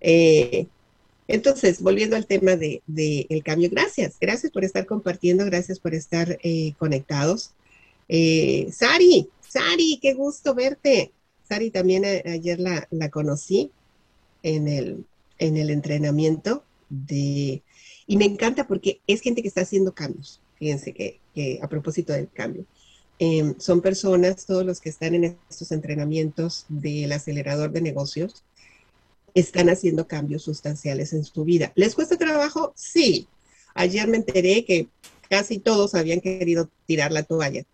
[0.02, 0.68] Eh,
[1.28, 5.94] entonces, volviendo al tema del de, el cambio, gracias, gracias por estar compartiendo, gracias por
[5.94, 7.52] estar eh, conectados.
[8.08, 11.12] Eh, Sari, Sari, qué gusto verte.
[11.48, 13.72] Sari también ayer la, la conocí
[14.44, 15.06] en el,
[15.40, 17.64] en el entrenamiento de
[18.08, 20.42] y me encanta porque es gente que está haciendo cambios.
[20.58, 21.20] Fíjense que,
[21.62, 22.66] a propósito del cambio,
[23.20, 28.44] em, son personas, todos los que están en estos entrenamientos del acelerador de negocios,
[29.36, 31.72] están haciendo cambios sustanciales en su vida.
[31.76, 32.74] ¿Les cuesta trabajo?
[32.76, 33.28] Sí.
[33.76, 34.88] Ayer me enteré que
[35.30, 37.66] casi todos habían querido tirar la toalla.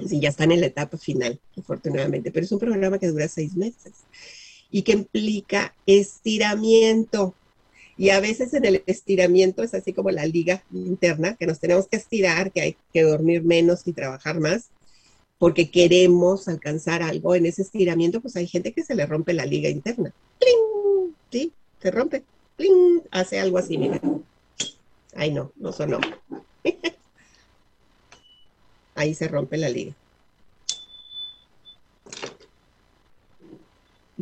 [0.00, 2.32] Ya están en la etapa final, afortunadamente.
[2.32, 3.92] Pero es un programa que dura seis meses
[4.72, 7.34] y que implica estiramiento.
[7.96, 11.86] Y a veces en el estiramiento es así como la liga interna, que nos tenemos
[11.86, 14.70] que estirar, que hay que dormir menos y trabajar más,
[15.38, 17.36] porque queremos alcanzar algo.
[17.36, 20.12] En ese estiramiento, pues hay gente que se le rompe la liga interna.
[20.40, 20.71] ¡Pling!
[21.32, 21.52] ¿Sí?
[21.80, 22.22] Se rompe.
[22.56, 23.02] ¡Pling!
[23.10, 24.00] Hace algo así, mira.
[25.16, 25.98] Ay, no, no sonó.
[28.94, 29.94] Ahí se rompe la liga.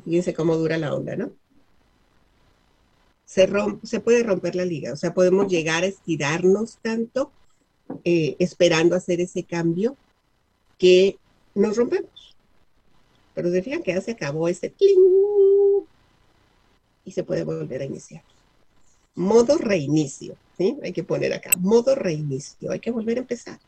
[0.04, 1.32] Fíjense cómo dura la onda, ¿no?
[3.26, 7.30] se, puede romper la liga, o sea, podemos llegar a estirarnos tanto
[8.02, 9.96] eh, esperando hacer ese cambio
[10.78, 11.16] que
[11.54, 12.36] nos rompemos.
[13.34, 14.98] Pero se fijan que ya se acabó ese cling
[17.04, 18.22] y se puede volver a iniciar.
[19.14, 20.78] Modo reinicio, ¿sí?
[20.82, 23.58] Hay que poner acá, modo reinicio, hay que volver a empezar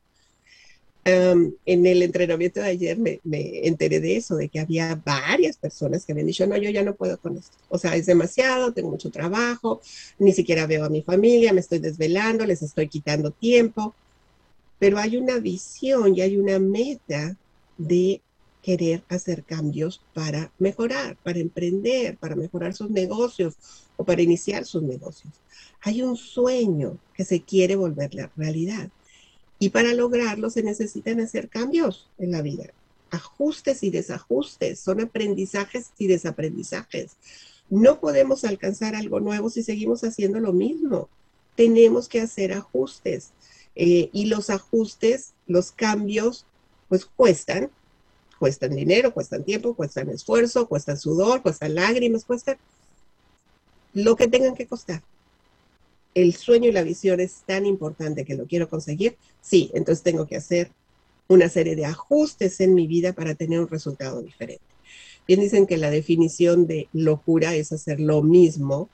[1.04, 6.12] en el entrenamiento de ayer me, enteré de eso, de que había varias personas que
[6.12, 7.56] habían dicho, no, yo ya no puedo con esto.
[7.68, 9.80] O sea, es demasiado, tengo mucho trabajo,
[10.18, 13.94] ni siquiera veo a mi familia, me estoy desvelando, les estoy quitando tiempo.
[14.78, 17.36] Pero hay una visión y hay una meta
[17.78, 18.20] de
[18.62, 23.54] querer hacer cambios para mejorar, para emprender, para mejorar sus negocios
[23.96, 25.32] o para iniciar sus negocios.
[25.82, 28.88] Hay un sueño que se quiere volver la realidad.
[29.58, 32.72] Y para lograrlo se necesitan hacer cambios en la vida,
[33.10, 37.16] ajustes y desajustes, son aprendizajes y desaprendizajes.
[37.70, 41.08] No podemos alcanzar algo nuevo si seguimos haciendo lo mismo.
[41.54, 43.30] Tenemos que hacer ajustes.
[43.74, 46.44] Eh, y los ajustes, los cambios,
[46.88, 47.70] pues cuestan,
[48.42, 52.56] cuestan dinero, cuestan tiempo, cuestan esfuerzo, cuestan sudor, cuestan lágrimas, cuestan
[53.94, 55.00] lo que tengan que costar
[56.14, 60.26] el sueño y la visión es tan importante que lo quiero conseguir, sí, entonces tengo
[60.26, 60.70] que hacer
[61.28, 64.64] una serie de ajustes en mi vida para tener un resultado diferente.
[65.26, 68.90] Bien dicen que la definición de locura es hacer lo mismo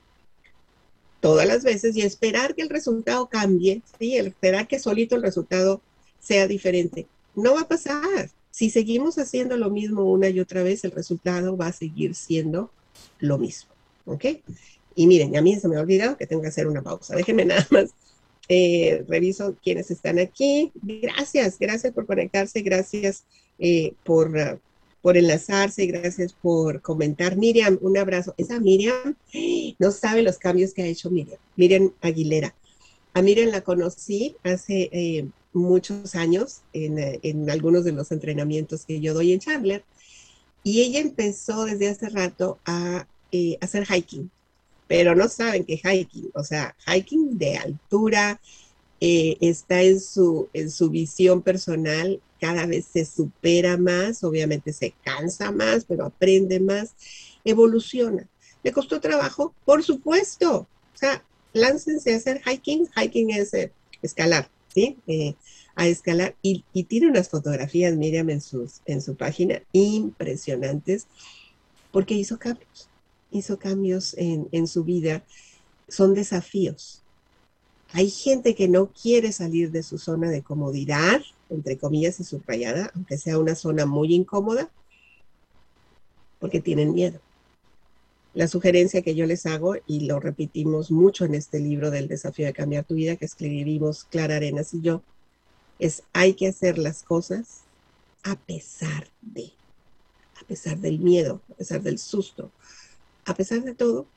[1.21, 5.81] todas las veces y esperar que el resultado cambie, sí, esperar que solito el resultado
[6.19, 7.07] sea diferente.
[7.35, 8.29] No va a pasar.
[8.59, 12.73] Si seguimos haciendo lo mismo una y otra vez, el resultado va a seguir siendo
[13.19, 13.69] lo mismo.
[14.03, 14.25] ¿Ok?
[14.95, 17.15] Y miren, a mí se me ha olvidado que tengo que hacer una pausa.
[17.15, 17.91] Déjenme nada más.
[18.49, 20.73] Eh, reviso quiénes están aquí.
[20.75, 23.23] Gracias, gracias por conectarse, gracias
[23.59, 24.59] eh, por,
[25.01, 27.37] por enlazarse, gracias por comentar.
[27.37, 28.33] Miriam, un abrazo.
[28.35, 29.15] Esa Miriam
[29.79, 31.39] no sabe los cambios que ha hecho Miriam.
[31.55, 32.53] Miriam Aguilera.
[33.13, 38.99] A Miriam la conocí hace eh, muchos años en, en, algunos de los entrenamientos que
[38.99, 39.83] yo doy en Chandler
[40.63, 44.29] y ella empezó desde hace rato a eh, hacer hiking,
[44.87, 48.39] pero no saben que hiking, o sea, hiking de altura,
[49.01, 54.93] eh, está en su, en su visión personal, cada vez se supera más, obviamente se
[55.03, 56.95] cansa más, pero aprende más,
[57.45, 58.27] evoluciona.
[58.63, 59.53] ¿Le costó trabajo?
[59.63, 60.67] Por supuesto.
[60.93, 61.23] O sea,
[61.53, 62.89] láncense a hacer hiking.
[62.95, 63.71] Hiking es eh,
[64.01, 65.35] escalar, Eh,
[65.75, 71.07] a escalar y, y, tiene unas fotografías, Miriam, en, sus, en su página impresionantes
[71.91, 72.89] porque hizo cambios,
[73.31, 75.23] hizo cambios en, en su vida,
[75.87, 77.01] son desafíos.
[77.91, 82.91] Hay gente que no quiere salir de su zona de comodidad, entre comillas y subrayada,
[82.93, 84.69] aunque sea una zona muy incómoda,
[86.39, 87.19] porque tienen miedo.
[88.39, 92.45] La sugerencia que yo les hago, y lo repetimos mucho en este libro del desafío
[92.45, 95.03] de cambiar tu vida que escribimos Clara Arenas y yo,
[95.77, 97.63] es hay que hacer las cosas
[98.23, 99.51] a pesar de,
[100.41, 102.49] a pesar del miedo, a pesar del susto,
[103.25, 104.07] a pesar de todo,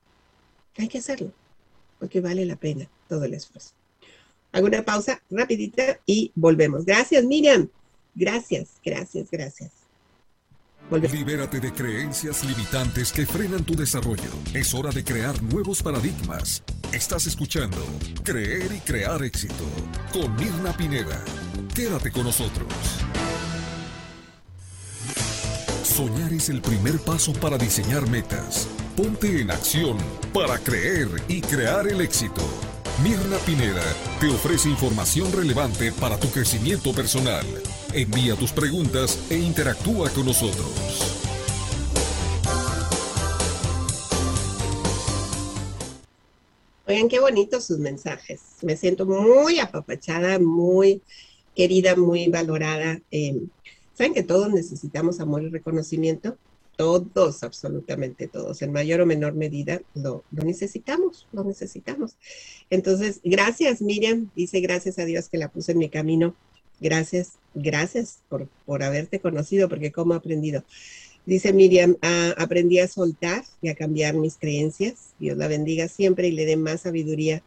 [0.79, 1.33] hay que hacerlo,
[1.99, 3.73] porque vale la pena todo el esfuerzo.
[4.53, 6.85] Hago una pausa rapidita y volvemos.
[6.85, 7.69] Gracias, Miriam.
[8.15, 9.82] Gracias, gracias, gracias.
[11.01, 14.31] Libérate de creencias limitantes que frenan tu desarrollo.
[14.53, 16.63] Es hora de crear nuevos paradigmas.
[16.93, 17.79] Estás escuchando
[18.23, 19.65] Creer y Crear Éxito
[20.13, 21.25] con Mirna Pineda.
[21.75, 22.69] Quédate con nosotros.
[25.83, 28.69] Soñar es el primer paso para diseñar metas.
[28.95, 29.97] Ponte en acción
[30.35, 32.43] para creer y crear el éxito.
[33.01, 33.83] Mirna Pineda
[34.21, 37.45] te ofrece información relevante para tu crecimiento personal.
[37.93, 40.69] Envía tus preguntas e interactúa con nosotros.
[46.87, 48.41] Oigan, qué bonitos sus mensajes.
[48.63, 51.03] Me siento muy apapachada, muy
[51.55, 53.01] querida, muy valorada.
[53.11, 53.41] Eh,
[53.95, 56.37] Saben que todos necesitamos amor y reconocimiento.
[56.77, 62.17] Todos, absolutamente todos, en mayor o menor medida, lo, necesitamos, lo necesitamos.
[62.71, 64.31] Entonces, gracias, Miriam.
[64.35, 66.35] Dice, gracias a Dios que la puse en mi camino.
[66.81, 70.65] Gracias, gracias por, por haberte conocido, porque cómo he aprendido.
[71.25, 75.15] Dice Miriam, ah, aprendí a soltar y a cambiar mis creencias.
[75.21, 77.43] Dios la bendiga siempre y le dé más sabiduría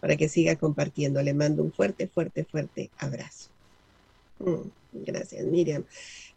[0.00, 1.22] para que siga compartiendo.
[1.22, 3.50] Le mando un fuerte, fuerte, fuerte abrazo.
[4.40, 5.84] Mm, gracias, Miriam.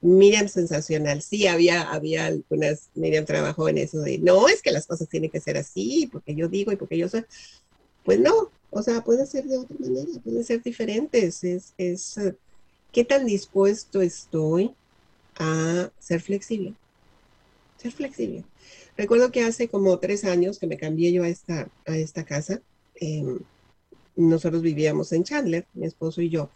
[0.04, 1.22] Miriam, sensacional.
[1.22, 5.30] Sí, había, había algunas, Miriam trabajó en eso de, no, es que las cosas tienen
[5.30, 7.26] que ser así, porque yo digo y porque yo soy.
[8.04, 11.44] Pues no, o sea, puede ser de otra manera, pueden ser diferentes.
[11.46, 12.20] Es, es,
[12.92, 14.76] ¿qué tan dispuesto estoy
[15.38, 16.74] a ser flexible?
[17.78, 18.44] Ser flexible.
[18.98, 22.62] Recuerdo que hace como tres años que me cambié yo a esta, a esta casa.
[23.00, 23.24] Eh,
[24.18, 26.50] nosotros vivíamos en Chandler, mi esposo y yo,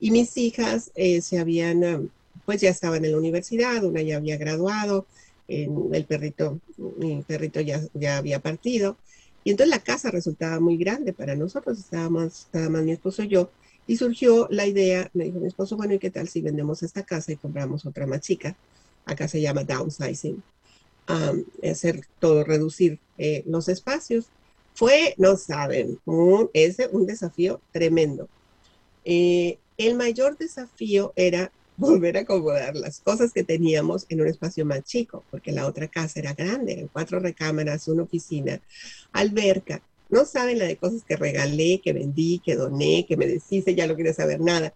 [0.00, 2.10] y mis hijas eh, se habían
[2.44, 5.06] pues ya estaba en la universidad, una ya había graduado,
[5.48, 8.96] el perrito, mi perrito ya, ya había partido.
[9.44, 13.50] Y entonces la casa resultaba muy grande para nosotros, estábamos, más mi esposo y yo,
[13.86, 17.04] y surgió la idea, me dijo mi esposo, bueno, ¿y qué tal si vendemos esta
[17.04, 18.56] casa y compramos otra más chica?
[19.04, 20.42] Acá se llama downsizing,
[21.62, 24.26] hacer todo, reducir eh, los espacios.
[24.74, 28.28] Fue, no saben, un, ese, un desafío tremendo.
[29.04, 34.64] Eh, el mayor desafío era volver a acomodar las cosas que teníamos en un espacio
[34.64, 38.60] más chico, porque la otra casa era grande, eran cuatro recámaras, una oficina,
[39.12, 39.82] alberca.
[40.08, 43.86] No saben la de cosas que regalé, que vendí, que doné, que me deshice, ya
[43.86, 44.72] no quiero saber nada.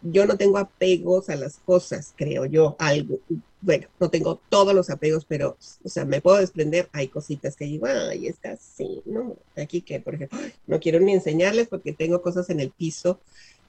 [0.00, 3.18] Yo no tengo apegos a las cosas, creo yo, algo.
[3.60, 6.88] Bueno, no tengo todos los apegos, pero, o sea, me puedo desprender.
[6.92, 9.36] Hay cositas que digo, ay, está así, ¿no?
[9.56, 10.38] Aquí que, por ejemplo,
[10.68, 13.18] no quiero ni enseñarles porque tengo cosas en el piso,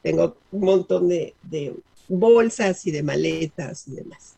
[0.04, 1.74] tengo un montón de, de
[2.10, 4.36] bolsas y de maletas y demás.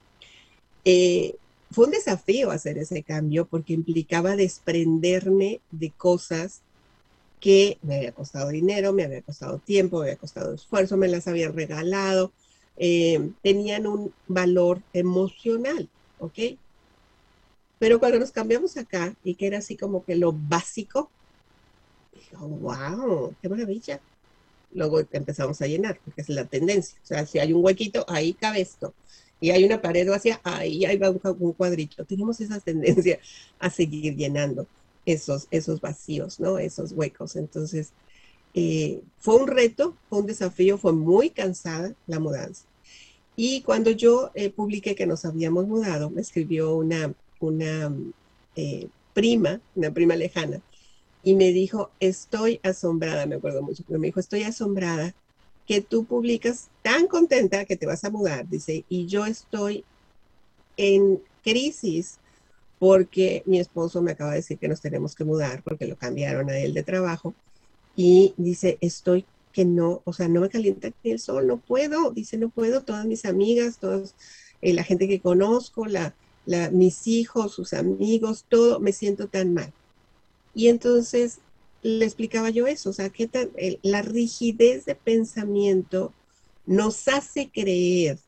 [0.86, 1.36] Eh,
[1.72, 6.62] fue un desafío hacer ese cambio porque implicaba desprenderme de cosas
[7.40, 11.28] que me había costado dinero, me había costado tiempo, me había costado esfuerzo, me las
[11.28, 12.32] habían regalado,
[12.78, 16.40] eh, tenían un valor emocional, ¿ok?
[17.80, 21.10] Pero cuando nos cambiamos acá y que era así como que lo básico,
[22.14, 24.00] dije, wow, qué maravilla
[24.74, 26.98] luego empezamos a llenar, porque es la tendencia.
[27.04, 28.94] O sea, si hay un huequito, ahí cabe esto.
[29.40, 32.06] y hay una pared vacía, ahí, ahí va un, cuadrito.
[32.06, 33.20] Tenemos esa tendencia
[33.60, 34.68] a seguir llenando
[35.06, 36.60] esos, esos vacíos, ¿no?
[36.60, 37.36] Esos huecos.
[37.36, 37.92] Entonces,
[38.54, 42.66] eh, fue un reto, fue un desafío, fue muy cansada la mudanza.
[43.36, 47.92] Y cuando yo eh, publiqué que nos habíamos mudado, me escribió una, una
[48.56, 50.62] eh, prima, una prima lejana,
[51.24, 55.14] y me dijo, estoy asombrada, me acuerdo mucho, pero me dijo, estoy asombrada
[55.68, 59.86] que tú publicas tan contenta que te vas a mudar, dice, y yo estoy
[60.78, 62.18] en crisis
[62.80, 66.50] porque mi esposo me acaba de decir que nos tenemos que mudar porque lo cambiaron
[66.50, 67.36] a él de trabajo
[67.96, 72.12] y dice, estoy que no, o sea, no me calienta ni el sol, no puedo,
[72.12, 74.16] dice, no puedo, todas mis amigas, todos,
[74.62, 76.16] eh, la gente que conozco, la,
[76.46, 79.74] la, mis hijos, sus amigos, todo, me siento tan mal.
[80.54, 81.40] Y entonces
[81.82, 83.30] le explicaba yo eso, o sea, que
[83.82, 86.14] la rigidez de pensamiento
[86.66, 88.20] nos hace creer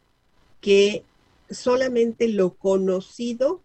[0.60, 1.04] que
[1.50, 3.62] solamente lo conocido,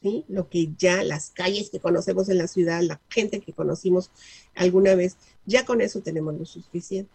[0.00, 0.24] ¿sí?
[0.28, 4.10] lo que ya las calles que conocemos en la ciudad, la gente que conocimos
[4.54, 7.10] alguna vez, ya con eso tenemos lo suficiente.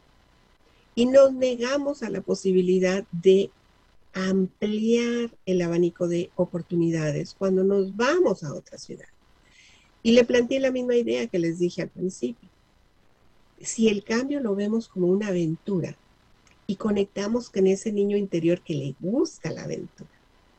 [0.96, 3.52] Y nos negamos a la posibilidad de
[4.14, 9.08] ampliar el abanico de oportunidades cuando nos vamos a otra ciudad.
[10.08, 12.48] Y le planteé la misma idea que les dije al principio.
[13.60, 15.98] Si el cambio lo vemos como una aventura
[16.66, 20.10] y conectamos con ese niño interior que le gusta la aventura,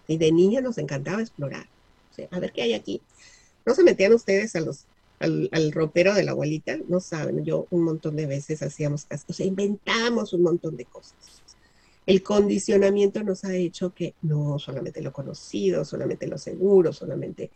[0.06, 1.66] y de niña nos encantaba explorar,
[2.30, 3.00] a ver qué hay aquí.
[3.64, 4.84] ¿No se metían ustedes a los,
[5.18, 6.76] al, ropero de la abuelita?
[6.86, 11.14] No saben, yo un montón de veces hacíamos o sea, inventamos un montón de cosas.
[12.04, 17.50] El condicionamiento nos ha hecho que no solamente lo conocido, solamente lo seguro, solamente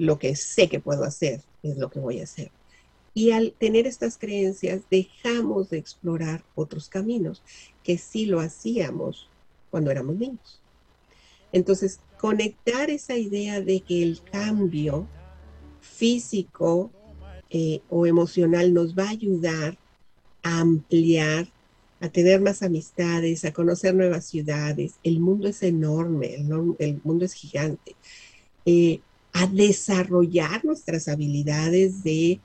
[0.00, 2.50] lo que sé que puedo hacer es lo que voy a hacer.
[3.12, 7.42] Y al tener estas creencias, dejamos de explorar otros caminos
[7.84, 9.28] que sí lo hacíamos
[9.70, 10.62] cuando éramos niños.
[11.52, 15.06] Entonces, conectar esa idea de que el cambio
[15.82, 16.90] físico
[17.50, 19.76] eh, o emocional nos va a ayudar
[20.42, 21.46] a ampliar,
[22.00, 24.94] a tener más amistades, a conocer nuevas ciudades.
[25.02, 27.96] El mundo es enorme, el, mundo es gigante.
[28.64, 29.00] Eh,
[29.32, 32.40] a desarrollar nuestras habilidades de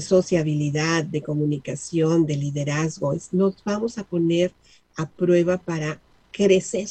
[0.00, 3.14] sociabilidad, de comunicación, de liderazgo.
[3.32, 4.52] Nos vamos a poner
[4.96, 6.00] a prueba para
[6.32, 6.88] crecer,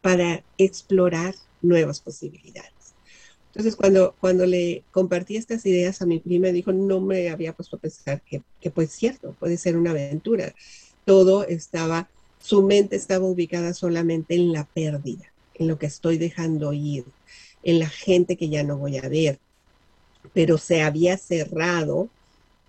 [0.00, 2.72] para explorar nuevas posibilidades.
[3.48, 7.76] Entonces, cuando, cuando le compartí estas ideas a mi prima, dijo, no me había puesto
[7.76, 10.54] a pensar que, que pues cierto, puede ser una aventura.
[11.04, 12.08] Todo estaba,
[12.40, 17.04] su mente estaba ubicada solamente en la pérdida, en lo que estoy dejando ir,
[17.68, 19.38] en la gente que ya no voy a ver,
[20.32, 22.08] pero se había cerrado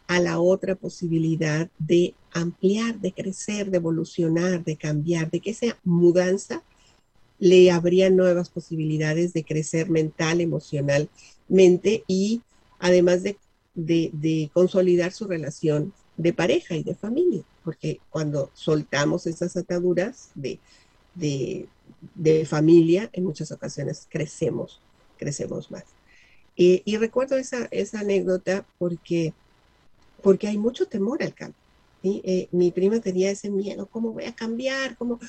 [0.07, 5.77] a la otra posibilidad de ampliar, de crecer, de evolucionar, de cambiar, de que esa
[5.85, 6.63] mudanza
[7.37, 12.41] le abría nuevas posibilidades de crecer mental, emocionalmente y
[12.77, 20.31] además de, consolidar su relación de pareja y de familia, porque cuando soltamos esas ataduras
[20.35, 20.59] de,
[21.15, 24.81] de familia, en muchas ocasiones crecemos,
[25.19, 25.83] crecemos más.
[26.55, 29.33] y recuerdo esa, esa anécdota porque,
[30.23, 31.59] porque hay mucho temor al cambio.
[32.01, 34.95] Eh, mi prima tenía ese miedo, ¿cómo voy a cambiar?
[34.97, 35.19] ¿Cómo,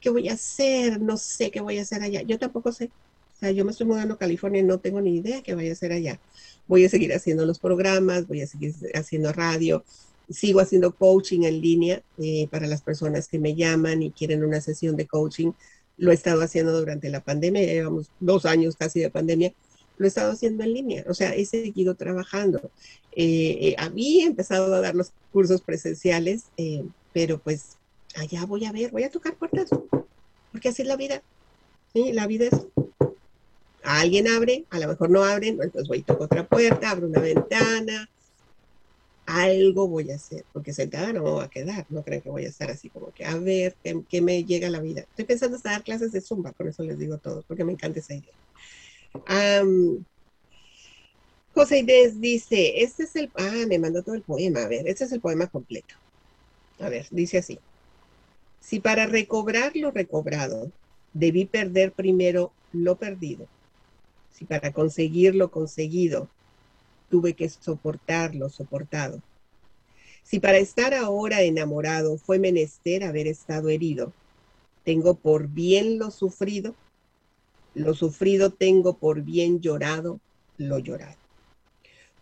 [0.00, 1.00] ¿Qué voy a hacer?
[1.00, 2.22] No sé qué voy a hacer allá.
[2.22, 2.90] Yo tampoco sé.
[3.34, 5.68] O sea, yo me estoy mudando a California y no tengo ni idea qué voy
[5.68, 6.20] a hacer allá.
[6.68, 9.84] Voy a seguir haciendo los programas, voy a seguir haciendo radio,
[10.30, 14.60] sigo haciendo coaching en línea eh, para las personas que me llaman y quieren una
[14.60, 15.52] sesión de coaching.
[16.02, 19.52] Lo he estado haciendo durante la pandemia, llevamos dos años casi de pandemia,
[19.98, 22.58] lo he estado haciendo en línea, o sea, he seguido trabajando.
[23.12, 26.82] Eh, eh, había empezado a dar los cursos presenciales, eh,
[27.12, 27.76] pero pues
[28.16, 29.70] allá voy a ver, voy a tocar puertas,
[30.50, 31.22] porque así es la vida.
[31.94, 32.66] La vida es,
[33.84, 37.20] alguien abre, a lo mejor no abren, entonces voy y toco otra puerta, abro una
[37.20, 38.10] ventana,
[39.32, 42.44] algo voy a hacer, porque sentada no me voy a quedar, no creen que voy
[42.44, 43.74] a estar así como que a ver
[44.08, 45.00] qué, me llega la vida.
[45.02, 47.72] Estoy pensando hasta dar clases de zumba, por eso les digo a todos, porque me
[47.72, 48.34] encanta esa idea.
[51.54, 55.04] José Inés dice, este es el, ah, me mandó todo el poema, a ver, este
[55.04, 55.94] es el poema completo.
[56.78, 57.58] A ver, dice así.
[58.60, 60.70] Si para recobrar lo recobrado
[61.14, 63.46] debí perder primero lo perdido,
[64.30, 66.28] si para conseguir lo conseguido
[67.12, 69.20] tuve que soportar lo soportado,
[70.22, 74.14] si para estar ahora enamorado fue menester haber estado herido,
[74.82, 76.74] tengo por bien lo sufrido,
[77.74, 80.20] lo sufrido tengo por bien llorado
[80.56, 81.18] lo llorado.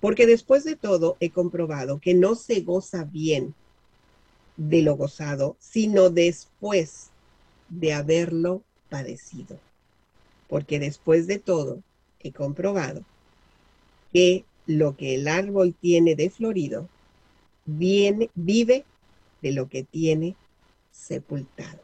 [0.00, 3.54] Porque después de todo he comprobado que no se goza bien
[4.56, 7.10] de lo gozado, sino después
[7.68, 9.56] de haberlo padecido.
[10.48, 11.84] porque después de todo
[12.18, 13.04] he comprobado
[14.12, 16.88] que lo que el árbol tiene de florido
[17.66, 18.84] viene, vive
[19.42, 20.36] de lo que tiene
[20.92, 21.80] sepultado.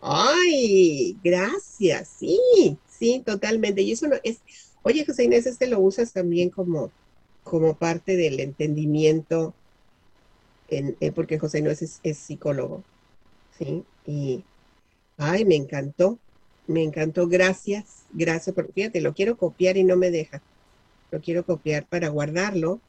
[0.00, 2.38] Ay, gracias, sí,
[2.86, 3.82] sí, totalmente.
[3.82, 4.40] Y eso no es,
[4.82, 6.90] oye José Inés, este lo usas también como,
[7.42, 9.54] como parte del entendimiento,
[10.68, 12.84] en, eh, porque José Inés es, es psicólogo,
[13.58, 13.84] ¿sí?
[14.06, 14.44] Y,
[15.16, 16.18] ay, me encantó,
[16.66, 20.42] me encantó, gracias, gracias, porque fíjate, lo quiero copiar y no me deja.
[21.10, 22.80] Lo quiero copiar para guardarlo,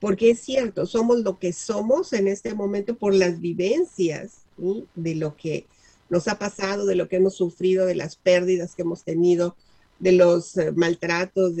[0.00, 4.44] porque es cierto, somos lo que somos en este momento por las vivencias
[4.94, 5.66] de lo que
[6.10, 9.56] nos ha pasado, de lo que hemos sufrido, de las pérdidas que hemos tenido,
[9.98, 11.54] de los eh, maltratos,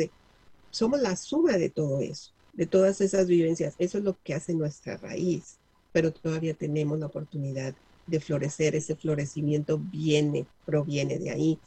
[0.70, 3.74] somos la suma de todo eso, de todas esas vivencias.
[3.78, 5.58] Eso es lo que hace nuestra raíz,
[5.92, 7.74] pero todavía tenemos la oportunidad
[8.06, 11.58] de florecer, ese florecimiento viene, proviene de ahí.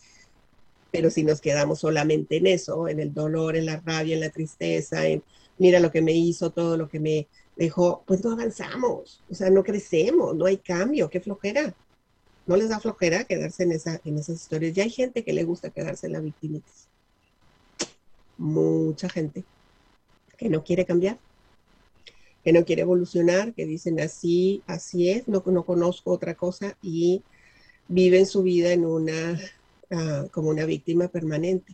[0.92, 4.30] Pero si nos quedamos solamente en eso, en el dolor, en la rabia, en la
[4.30, 5.24] tristeza, en
[5.58, 9.50] mira lo que me hizo, todo lo que me dejó, pues no avanzamos, o sea,
[9.50, 11.74] no crecemos, no hay cambio, qué flojera.
[12.46, 14.74] No les da flojera quedarse en, esa, en esas historias.
[14.74, 16.88] Ya hay gente que le gusta quedarse en la victimitis.
[18.38, 19.44] Mucha gente
[20.38, 21.18] que no quiere cambiar
[22.48, 27.22] que no quiere evolucionar, que dicen así, así es, no, no conozco otra cosa y
[27.90, 29.38] viven su vida en una,
[29.92, 31.74] ah, como una víctima permanente.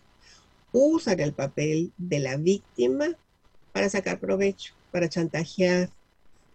[0.71, 3.07] Usan el papel de la víctima
[3.71, 5.89] para sacar provecho, para chantajear,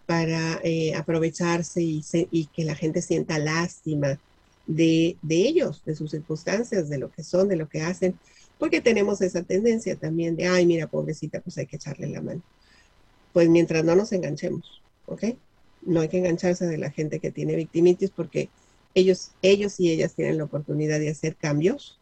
[0.07, 4.19] para eh, aprovecharse y, y, que la gente sienta lástima
[4.67, 8.19] de, de ellos, de sus circunstancias, de lo que son, de lo que hacen,
[8.59, 12.43] porque tenemos esa tendencia también de, ay, mira, pobrecita, pues hay que echarle la mano
[13.33, 15.25] pues mientras no nos enganchemos, ¿ok?
[15.83, 18.49] No hay que engancharse de la gente que tiene victimitis porque
[18.95, 21.99] ellos, ellos y ellas tienen la oportunidad de hacer cambios.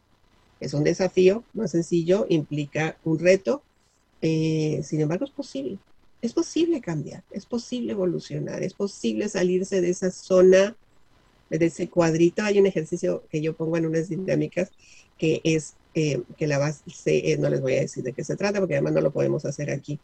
[0.59, 3.61] Es un desafío, no es sencillo, implica un reto.
[4.21, 5.77] Eh, sin embargo, es posible.
[6.21, 10.75] Es posible cambiar, es posible evolucionar, es posible salirse de esa zona,
[11.49, 12.41] de ese cuadrito.
[12.41, 14.71] Hay un ejercicio que yo pongo en unas dinámicas
[15.17, 18.35] que es eh, que la base, eh, no les voy a decir de qué se
[18.35, 19.99] trata porque además no lo podemos hacer aquí,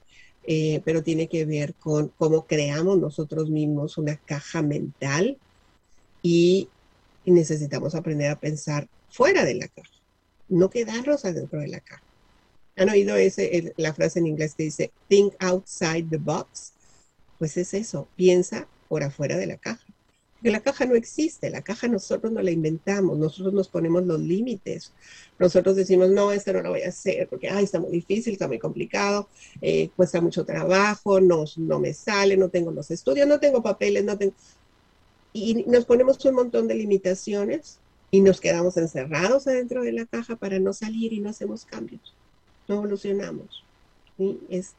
[0.46, 5.38] eh, pero tiene que ver con cómo creamos nosotros mismos una caja mental
[6.24, 6.70] y,
[7.26, 9.94] necesitamos aprender a pensar fuera de la caja,
[10.50, 12.04] no quedarnos adentro de la caja.
[12.76, 16.74] ¿Han oído ese, la frase en inglés que dice think outside the box?
[17.38, 19.86] Pues es eso, piensa por afuera de la caja.
[20.34, 24.20] Porque la caja no existe, la caja nosotros no la inventamos, nosotros nos ponemos los
[24.20, 24.92] límites.
[25.40, 28.48] Nosotros decimos, no, esto no lo voy a hacer porque, ay, está muy difícil, está
[28.48, 29.30] muy complicado,
[29.62, 34.04] eh, cuesta mucho trabajo, no, no me sale, no tengo los estudios, no tengo papeles,
[34.04, 34.34] no tengo...
[35.34, 37.80] Y nos ponemos un montón de limitaciones
[38.12, 42.14] y nos quedamos encerrados adentro de la caja para no salir y no hacemos cambios,
[42.68, 43.64] no evolucionamos.
[44.50, 44.76] Es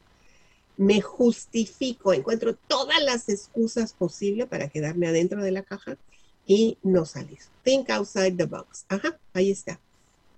[0.77, 5.97] me justifico, encuentro todas las excusas posibles para quedarme adentro de la caja
[6.45, 7.39] y no salir.
[7.63, 8.85] Think outside the box.
[8.89, 9.79] Ajá, ahí está.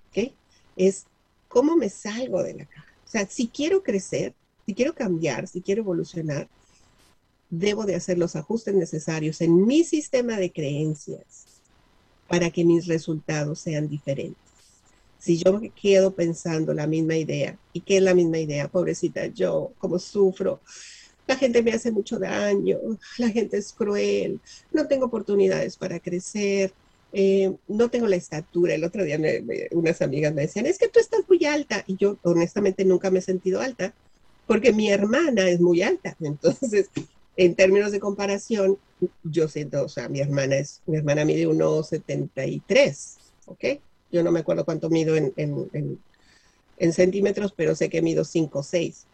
[0.09, 0.31] ¿Ok?
[0.75, 1.05] Es
[1.47, 2.93] cómo me salgo de la caja.
[3.05, 4.33] O sea, si quiero crecer,
[4.65, 6.47] si quiero cambiar, si quiero evolucionar,
[7.49, 11.61] debo de hacer los ajustes necesarios en mi sistema de creencias
[12.27, 14.47] para que mis resultados sean diferentes
[15.19, 18.67] si yo me quedo pensando la misma idea, ¿y qué es la misma idea?
[18.67, 20.61] Pobrecita, yo, como sufro,
[21.27, 22.77] la gente me hace mucho daño,
[23.17, 24.39] la gente es cruel,
[24.71, 26.71] no tengo oportunidades para crecer,
[27.13, 28.75] eh, no tengo la estatura.
[28.75, 29.19] El otro día
[29.71, 33.19] unas amigas me decían, es que tú estás muy alta, y yo honestamente nunca me
[33.19, 33.93] he sentido alta,
[34.45, 36.89] porque mi hermana es muy alta, entonces
[37.37, 38.77] en términos de comparación,
[39.23, 43.15] yo siento, o sea, mi hermana es, mi hermana mide 1,73,
[43.45, 43.65] ¿ok?
[44.11, 45.99] Yo no me acuerdo cuánto mido en,
[46.91, 49.05] centímetros, pero sé que mido 5 o 6.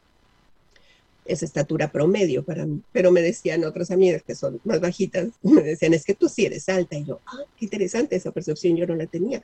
[1.25, 2.81] Es estatura promedio para mí.
[2.91, 6.45] Pero me decían otras amigas que son más bajitas, me decían, es que tú sí
[6.45, 6.95] eres alta.
[6.95, 9.43] Y yo, ah, qué interesante, esa percepción yo no la tenía.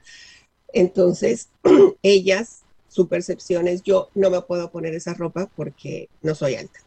[0.72, 1.50] Entonces,
[2.04, 6.80] ellas, su percepción es, yo no me puedo poner esa ropa porque no soy alta.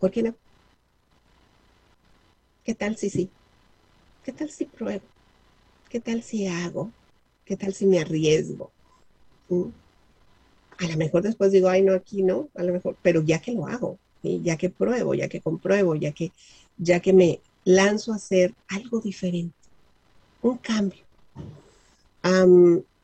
[0.00, 0.34] ¿Por qué no?
[2.64, 3.30] ¿Qué tal si sí?
[4.24, 5.04] ¿Qué tal si pruebo?
[5.90, 6.90] ¿Qué tal si hago?
[7.44, 8.72] ¿Qué tal si me arriesgo?
[10.78, 13.52] A lo mejor después digo, ay, no, aquí no, a lo mejor, pero ya que
[13.52, 16.32] lo hago, ya que pruebo, ya que compruebo, ya que,
[16.78, 19.54] ya que me lanzo a hacer algo diferente,
[20.40, 21.04] un cambio.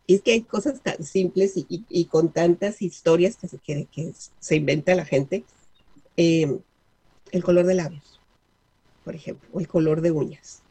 [0.06, 4.94] es que hay cosas tan simples y, con tantas historias que se, que, se inventa
[4.94, 5.44] la gente.
[6.16, 6.60] Em,
[7.36, 8.20] el color de labios,
[9.04, 10.62] por ejemplo, o el color de uñas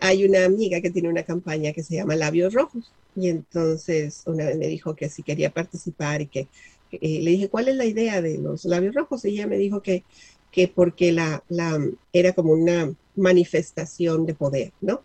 [0.00, 4.46] hay una amiga que tiene una campaña que se llama Labios Rojos y entonces una
[4.46, 6.48] vez me dijo que si quería participar y que
[6.92, 9.24] le dije, ¿cuál es la idea de los labios rojos?
[9.24, 10.02] Y ella me dijo que,
[10.50, 11.78] que porque la, la,
[12.12, 15.02] era como una manifestación de poder, ¿no?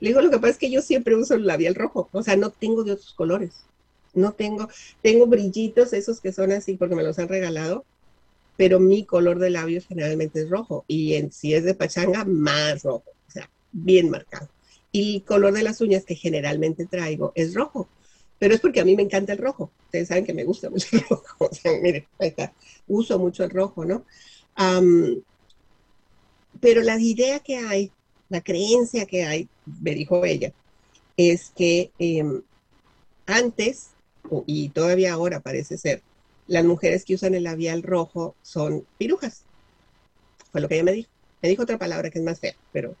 [0.00, 2.36] Le digo, lo que pasa es que yo siempre uso el labial rojo, o sea,
[2.36, 3.52] no tengo de otros colores.
[4.12, 4.68] No tengo,
[5.02, 7.84] tengo brillitos esos que son así porque me los han regalado,
[8.60, 12.82] pero mi color de labios generalmente es rojo y en, si es de pachanga, más
[12.82, 14.50] rojo, o sea, bien marcado.
[14.92, 17.88] Y el color de las uñas que generalmente traigo es rojo,
[18.38, 19.70] pero es porque a mí me encanta el rojo.
[19.86, 22.52] Ustedes saben que me gusta mucho el rojo, o sea, miren, está,
[22.86, 24.04] uso mucho el rojo, ¿no?
[26.60, 27.90] pero la idea que hay,
[28.28, 29.48] la creencia que hay,
[29.80, 30.52] me dijo ella,
[31.16, 32.42] es que em,
[33.24, 33.92] antes
[34.44, 36.02] y todavía ahora parece ser,
[36.50, 39.42] las mujeres que usan el labial rojo son pirujas.
[40.50, 41.08] Fue lo que ella me dijo.
[41.40, 42.96] Me dijo otra palabra que es más fea, pero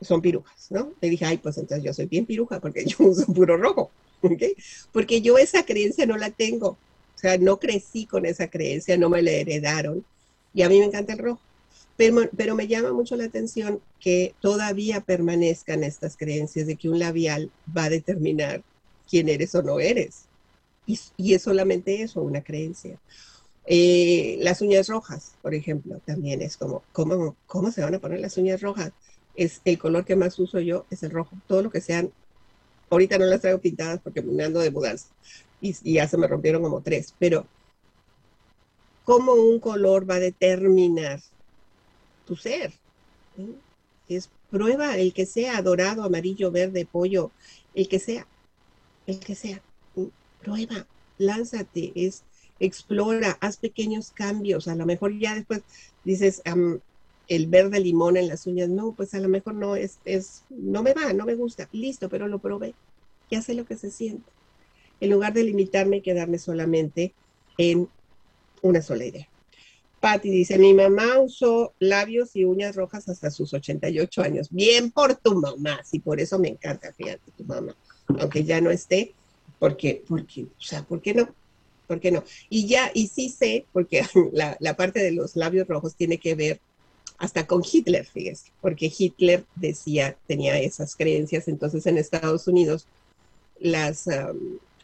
[0.00, 0.92] son pirujas, ¿no?
[1.00, 4.42] Le dije, ay, pues entonces yo soy bien piruja porque yo uso puro rojo, ¿ok?
[4.90, 6.70] Porque yo esa creencia no la tengo.
[7.14, 10.04] O sea, no crecí con esa creencia, no me la heredaron.
[10.52, 11.40] Y a mí me encanta el rojo.
[11.96, 16.98] Pero, pero, me llama mucho la atención que todavía permanezcan estas creencias de que un
[16.98, 18.64] labial va a determinar
[19.08, 20.24] quién eres o no eres.
[20.86, 22.98] Y, es solamente eso, una creencia.
[23.66, 28.20] Eh, las uñas rojas, por ejemplo, también es como, ¿cómo, ¿cómo se van a poner
[28.20, 28.92] las uñas rojas?
[29.36, 31.36] Es el color que más uso yo, es el rojo.
[31.46, 32.12] Todo lo que sean,
[32.90, 35.08] ahorita no las traigo pintadas porque me ando de mudanza
[35.60, 37.46] y, ya se me rompieron como tres, pero
[39.04, 41.20] ¿cómo un color va a determinar
[42.26, 42.72] tu ser?
[44.08, 47.30] Es prueba el que sea dorado, amarillo, verde, pollo,
[47.74, 48.26] el que sea
[49.06, 49.62] el que sea.
[50.42, 50.86] Prueba,
[51.18, 52.22] lánzate, es,
[52.60, 54.68] explora, haz pequeños cambios.
[54.68, 55.62] A lo mejor ya después
[56.04, 56.42] dices,
[57.28, 60.82] el verde limón en las uñas, no, pues a lo mejor no es, es, no
[60.82, 61.68] me va, no me gusta.
[61.72, 62.74] Listo, pero lo probé.
[63.30, 64.30] Ya sé lo que se siente.
[65.00, 67.14] En lugar de limitarme y quedarme solamente
[67.58, 67.88] en
[68.60, 69.28] una sola idea.
[70.00, 74.48] Patty dice, mi mamá usó labios y uñas rojas hasta sus 88 años.
[74.50, 77.76] Bien por tu mamá, sí, por eso me encanta, fíjate, tu mamá
[78.20, 79.14] aunque ya no esté,
[79.62, 81.32] porque, porque, o sea, ¿por qué no?
[81.86, 82.24] ¿Por qué no?
[82.50, 84.02] Y ya, y sí sé, porque
[84.32, 86.58] la, parte de los labios rojos tiene que ver
[87.16, 92.88] hasta con Hitler, fíjese, porque Hitler decía, tenía esas creencias, entonces en Estados Unidos,
[93.60, 94.08] las,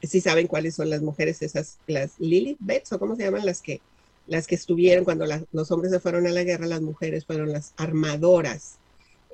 [0.01, 3.61] sí saben cuáles son las mujeres, esas, las Lilith Betts, o cómo se llaman, las
[3.61, 3.81] que,
[4.29, 7.73] las que estuvieron cuando los hombres se fueron a la guerra, las mujeres fueron las
[7.79, 8.77] armadoras,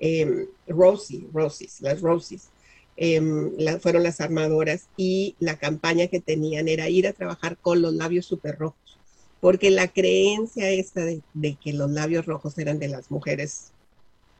[0.01, 2.49] eh, Rosie, Rosies, las Rosies.
[2.97, 7.93] Em, fueron las armadoras y la campaña que tenían era ir a trabajar con los
[7.93, 8.99] labios súper rojos,
[9.41, 11.23] porque la creencia esta de,
[11.57, 13.73] que los labios rojos eran de las mujeres,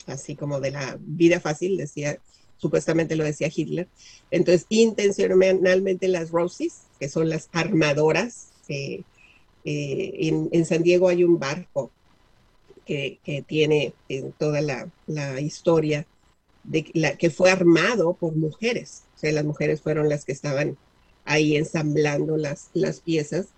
[0.07, 2.19] así como de la vida fácil, decía,
[2.57, 3.89] supuestamente lo decía Hitler.
[4.31, 9.03] Entonces, intencionalmente las Roses, que son las armadoras, eh,
[9.65, 11.91] en, San Diego hay un barco
[12.87, 16.07] que, tiene en toda la, la historia
[17.19, 19.05] que fue armado por mujeres.
[19.17, 20.77] O sea, las mujeres fueron las que estaban
[21.25, 23.49] ahí ensamblando las, las piezas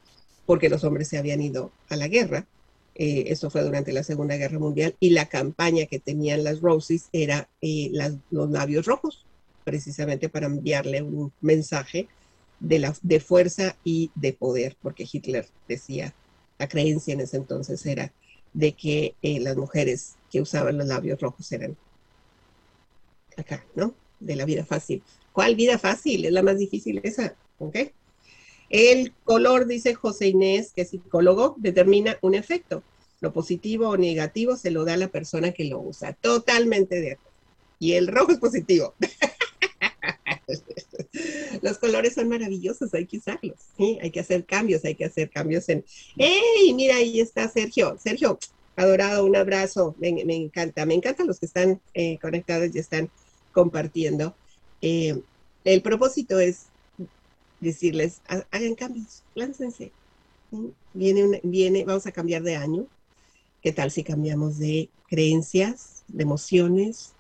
[0.47, 2.47] porque los hombres se habían ido a la guerra.
[2.95, 7.09] Eh, eso fue durante la Segunda Guerra Mundial y la campaña que tenían las Roses
[7.13, 7.93] era eh,
[8.31, 9.27] los labios rojos,
[9.65, 12.09] precisamente para enviarle un mensaje
[12.61, 16.15] de, la, de fuerza y de poder, porque Hitler decía,
[16.59, 18.13] la creencia en ese entonces era
[18.55, 21.77] de que eh, las mujeres que usaban los labios rojos eran
[23.37, 23.95] acá, ¿no?
[24.21, 25.03] De la vida fácil.
[25.33, 26.25] ¿Cuál vida fácil?
[26.25, 27.77] Es la más difícil esa, ¿ok?
[28.69, 32.83] El color, dice José Inés, que es psicólogo, determina un efecto.
[33.21, 36.13] Lo positivo o negativo se lo da a la persona que lo usa.
[36.15, 37.19] Totalmente de.
[37.79, 38.95] Y el rojo es positivo.
[41.63, 43.57] Los colores son maravillosos, hay que usarlos.
[43.77, 43.99] ¿sí?
[44.03, 45.85] Hay que hacer cambios, hay que hacer cambios en...
[46.17, 46.73] ¡Ey!
[46.75, 47.97] Mira, ahí está Sergio.
[48.03, 48.39] Sergio,
[48.77, 49.95] adorado, un abrazo.
[49.99, 53.11] Me, encanta, me encantan los que están eh, conectados y están
[53.57, 54.37] compartiendo.
[54.83, 55.23] Eh,
[55.65, 56.67] el propósito es
[57.59, 59.93] decirles, hagan cambios, láncense.
[60.93, 62.87] Viene, viene, vamos a cambiar de año.
[63.63, 67.15] ¿Qué tal si cambiamos de creencias, de emociones,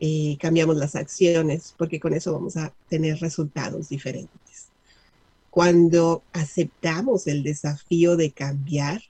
[0.00, 1.72] eh, cambiamos las acciones?
[1.78, 4.66] Porque con eso vamos a tener resultados diferentes.
[5.50, 9.02] Cuando aceptamos el desafío de cambiar,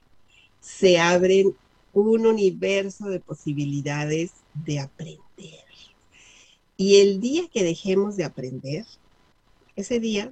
[0.61, 1.55] se abren
[1.93, 5.66] un universo de posibilidades de aprender.
[6.77, 8.85] Y el día que dejemos de aprender,
[9.75, 10.31] ese día,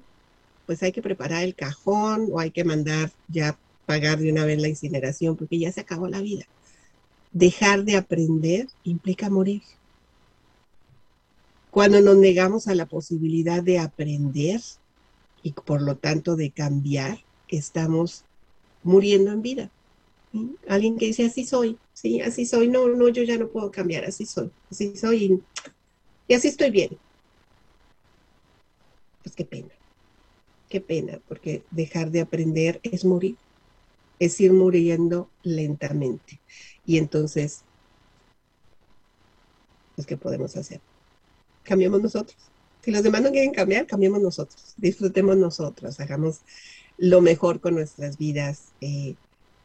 [0.68, 4.62] pues hay que preparar el cajón o hay que mandar ya pagar de una vez
[4.62, 6.46] la incineración porque ya se acabó la vida.
[7.32, 9.64] Dejar de aprender implica morir.
[11.72, 14.62] Cuando nos negamos a la posibilidad de aprender
[15.43, 17.20] y por lo tanto de cambiar,
[17.50, 18.24] estamos
[18.84, 19.72] muriendo en vida.
[20.68, 24.06] Alguien que dice, así soy, sí, así soy, no, no, yo ya no puedo cambiar,
[24.06, 25.43] así soy, así soy y,
[26.28, 26.98] y así estoy bien.
[29.24, 29.74] Pues qué pena,
[30.70, 33.38] qué pena, porque dejar de aprender es morir,
[34.20, 36.40] es ir muriendo lentamente.
[36.86, 37.64] Y entonces,
[39.96, 40.82] pues, ¿qué podemos hacer?
[41.64, 42.38] Cambiamos nosotros.
[42.82, 46.42] Si los demás no quieren cambiar, cambiemos nosotros, disfrutemos nosotros, hagamos
[46.98, 49.16] lo mejor con nuestras vidas, eh,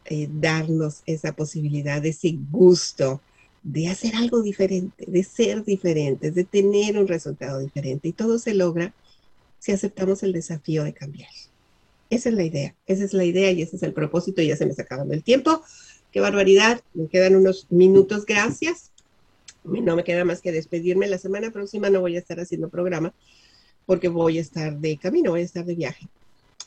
[0.07, 3.21] eh, darnos esa posibilidad, ese gusto
[3.63, 8.09] de hacer algo diferente, de ser diferentes, de tener un resultado diferente.
[8.09, 8.95] Y todo se logra
[9.59, 11.31] si aceptamos el desafío de cambiar.
[12.09, 14.43] Esa es la idea, esa es la idea y ese es el propósito.
[14.43, 15.63] Ya se me está acabando el tiempo.
[16.11, 18.91] Qué barbaridad, me quedan unos minutos, gracias.
[19.63, 21.07] No me queda más que despedirme.
[21.07, 23.13] La semana próxima no voy a estar haciendo programa
[23.87, 26.09] porque voy a estar de camino, voy a estar de viaje.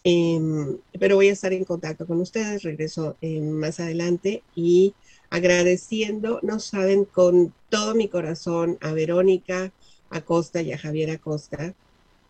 [0.03, 4.93] Em, pero voy a estar en contacto con ustedes, regreso em, más adelante y
[5.33, 9.71] agradeciendo, no saben, con todo mi corazón a Verónica
[10.11, 11.73] Acosta y a Javier Acosta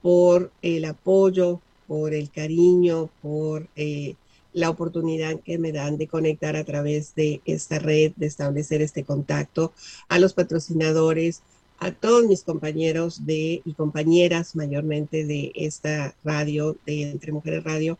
[0.01, 4.15] por el apoyo, por el cariño, por eh,
[4.53, 9.03] la oportunidad que me dan de conectar a través de esta red, de establecer este
[9.03, 9.73] contacto,
[10.07, 11.41] a los patrocinadores,
[11.79, 17.97] a todos mis compañeros de y compañeras mayormente de esta radio, de Entre Mujeres Radio.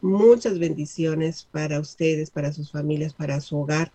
[0.00, 3.90] Muchas bendiciones para ustedes, para sus familias, para su hogar.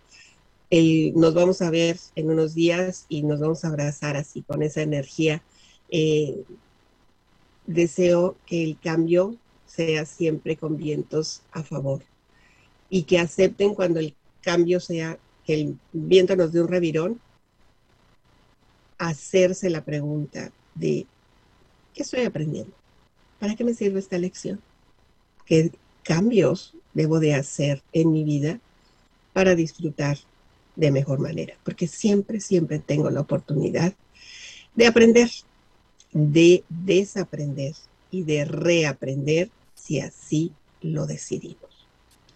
[0.70, 4.82] Nos vamos a ver en unos días y nos vamos a abrazar así con esa
[4.82, 5.42] energía.
[5.90, 6.44] Eh,
[7.66, 12.02] deseo que el cambio sea siempre con vientos a favor
[12.88, 17.20] y que acepten cuando el cambio sea que el viento nos dé un revirón
[18.98, 21.06] hacerse la pregunta de,
[21.94, 22.72] ¿qué estoy aprendiendo?
[23.38, 24.60] ¿Para qué me sirve esta lección?
[25.46, 28.60] ¿Qué cambios debo de hacer en mi vida
[29.32, 30.18] para disfrutar
[30.80, 31.54] de mejor manera?
[31.62, 33.92] Porque siempre, siempre tengo la oportunidad
[34.74, 35.30] de aprender,
[36.12, 37.74] de desaprender
[38.10, 41.86] y de reaprender si así lo decidimos.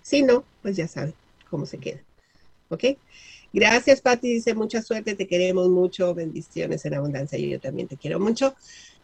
[0.03, 1.15] Si no, pues ya saben
[1.49, 2.01] cómo se queda.
[2.69, 2.85] ¿Ok?
[3.53, 4.35] Gracias, Patti.
[4.35, 6.15] Dice, mucha suerte, te queremos mucho.
[6.15, 7.39] Bendiciones en abundancia.
[7.39, 8.55] Yo, también te quiero mucho.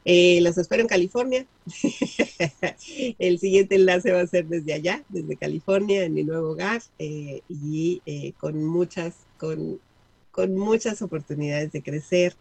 [0.05, 1.47] Eh, los espero en California.
[3.19, 7.43] el siguiente enlace va a ser desde allá, desde California, en mi nuevo hogar, eh,
[7.49, 9.81] y eh, con muchas, con,
[10.55, 12.35] muchas oportunidades de crecer,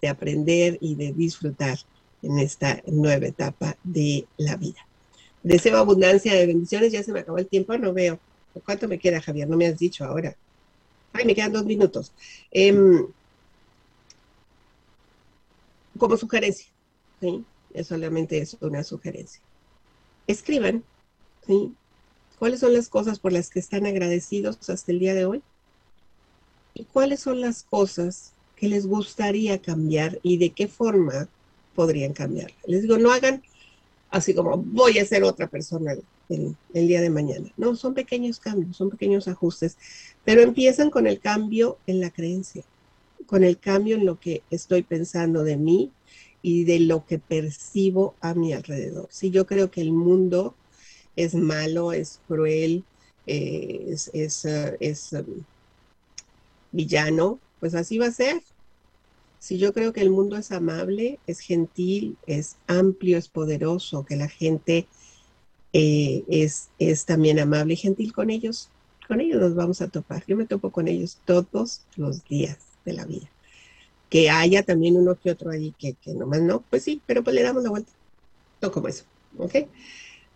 [0.00, 1.78] de aprender y de disfrutar
[2.22, 4.86] en esta nueva etapa de la vida.
[5.42, 6.92] Deseo abundancia de bendiciones.
[6.92, 8.18] Ya se me acabó el tiempo, no veo.
[8.64, 9.48] ¿Cuánto me queda, Javier?
[9.48, 10.36] No me has dicho ahora.
[11.12, 12.12] Ay, me quedan dos minutos.
[12.50, 13.06] Em,
[15.98, 16.68] como sugerencia,
[17.20, 17.44] ¿sí?
[17.74, 19.42] Es solamente es una sugerencia.
[20.26, 20.84] Escriban,
[21.46, 21.74] ¿sí?
[22.38, 25.42] ¿Cuáles son las cosas por las que están agradecidos hasta el día de hoy?
[26.74, 31.28] ¿Y cuáles son las cosas que les gustaría cambiar y de qué forma
[31.74, 32.52] podrían cambiar?
[32.66, 33.42] Les digo, no hagan
[34.12, 35.94] así como voy a ser otra persona
[36.28, 37.50] el, día de mañana.
[37.56, 39.76] No, son pequeños cambios, son pequeños ajustes,
[40.24, 42.62] pero empiezan con el cambio en la creencia,
[43.26, 45.90] con el cambio en lo que estoy pensando de mí
[46.42, 49.08] y de lo que percibo a mi alrededor.
[49.10, 50.54] Si yo creo que el mundo
[51.16, 52.84] es malo, es cruel,
[53.26, 55.24] eh, es, es um,
[56.72, 58.42] villano, pues así va a ser.
[59.38, 64.16] Si yo creo que el mundo es amable, es gentil, es amplio, es poderoso, que
[64.16, 64.86] la gente
[65.72, 68.68] eh, es, es también amable y gentil con ellos,
[69.08, 70.24] con ellos nos vamos a topar.
[70.26, 73.28] Yo me topo con ellos todos los días de la vida.
[74.08, 77.34] Que haya también uno que otro ahí que, que nomás no, pues sí, pero pues
[77.34, 77.92] le damos la vuelta.
[78.60, 79.04] No como eso,
[79.38, 79.54] ¿ok?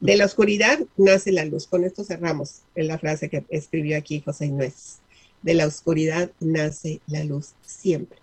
[0.01, 1.67] De la oscuridad nace la luz.
[1.67, 4.99] Con esto cerramos en la frase que escribió aquí José Inés.
[5.47, 8.19] De la oscuridad nace la luz siempre.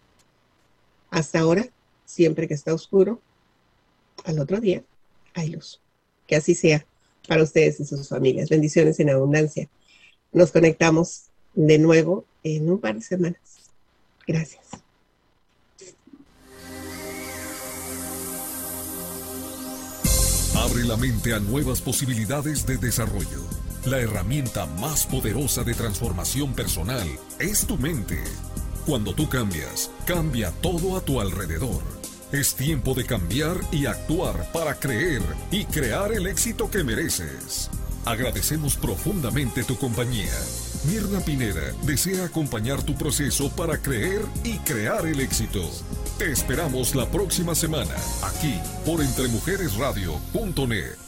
[1.09, 1.65] Hasta ahora,
[2.03, 3.21] siempre que está oscuro,
[4.25, 4.83] al otro día
[5.33, 5.79] hay luz.
[6.27, 6.85] Que así sea
[7.25, 8.49] para ustedes y sus familias.
[8.49, 9.69] Bendiciones en abundancia.
[10.33, 13.71] Nos conectamos de nuevo en un par de semanas.
[14.27, 14.65] Gracias.
[20.57, 23.62] Abre la mente a nuevas posibilidades de desarrollo.
[23.85, 27.05] La herramienta más poderosa de transformación personal
[27.37, 28.23] es tu mente.
[28.85, 31.83] Cuando tú cambias, cambia todo a tu alrededor.
[32.31, 35.21] Es tiempo de cambiar y actuar para creer
[35.51, 37.69] y crear el éxito que mereces.
[38.05, 40.31] Agradecemos profundamente tu compañía.
[40.85, 45.61] Mirna Pineda desea acompañar tu proceso para creer y crear el éxito.
[46.17, 51.02] Te esperamos la próxima semana, aquí por entremujeresradio.net.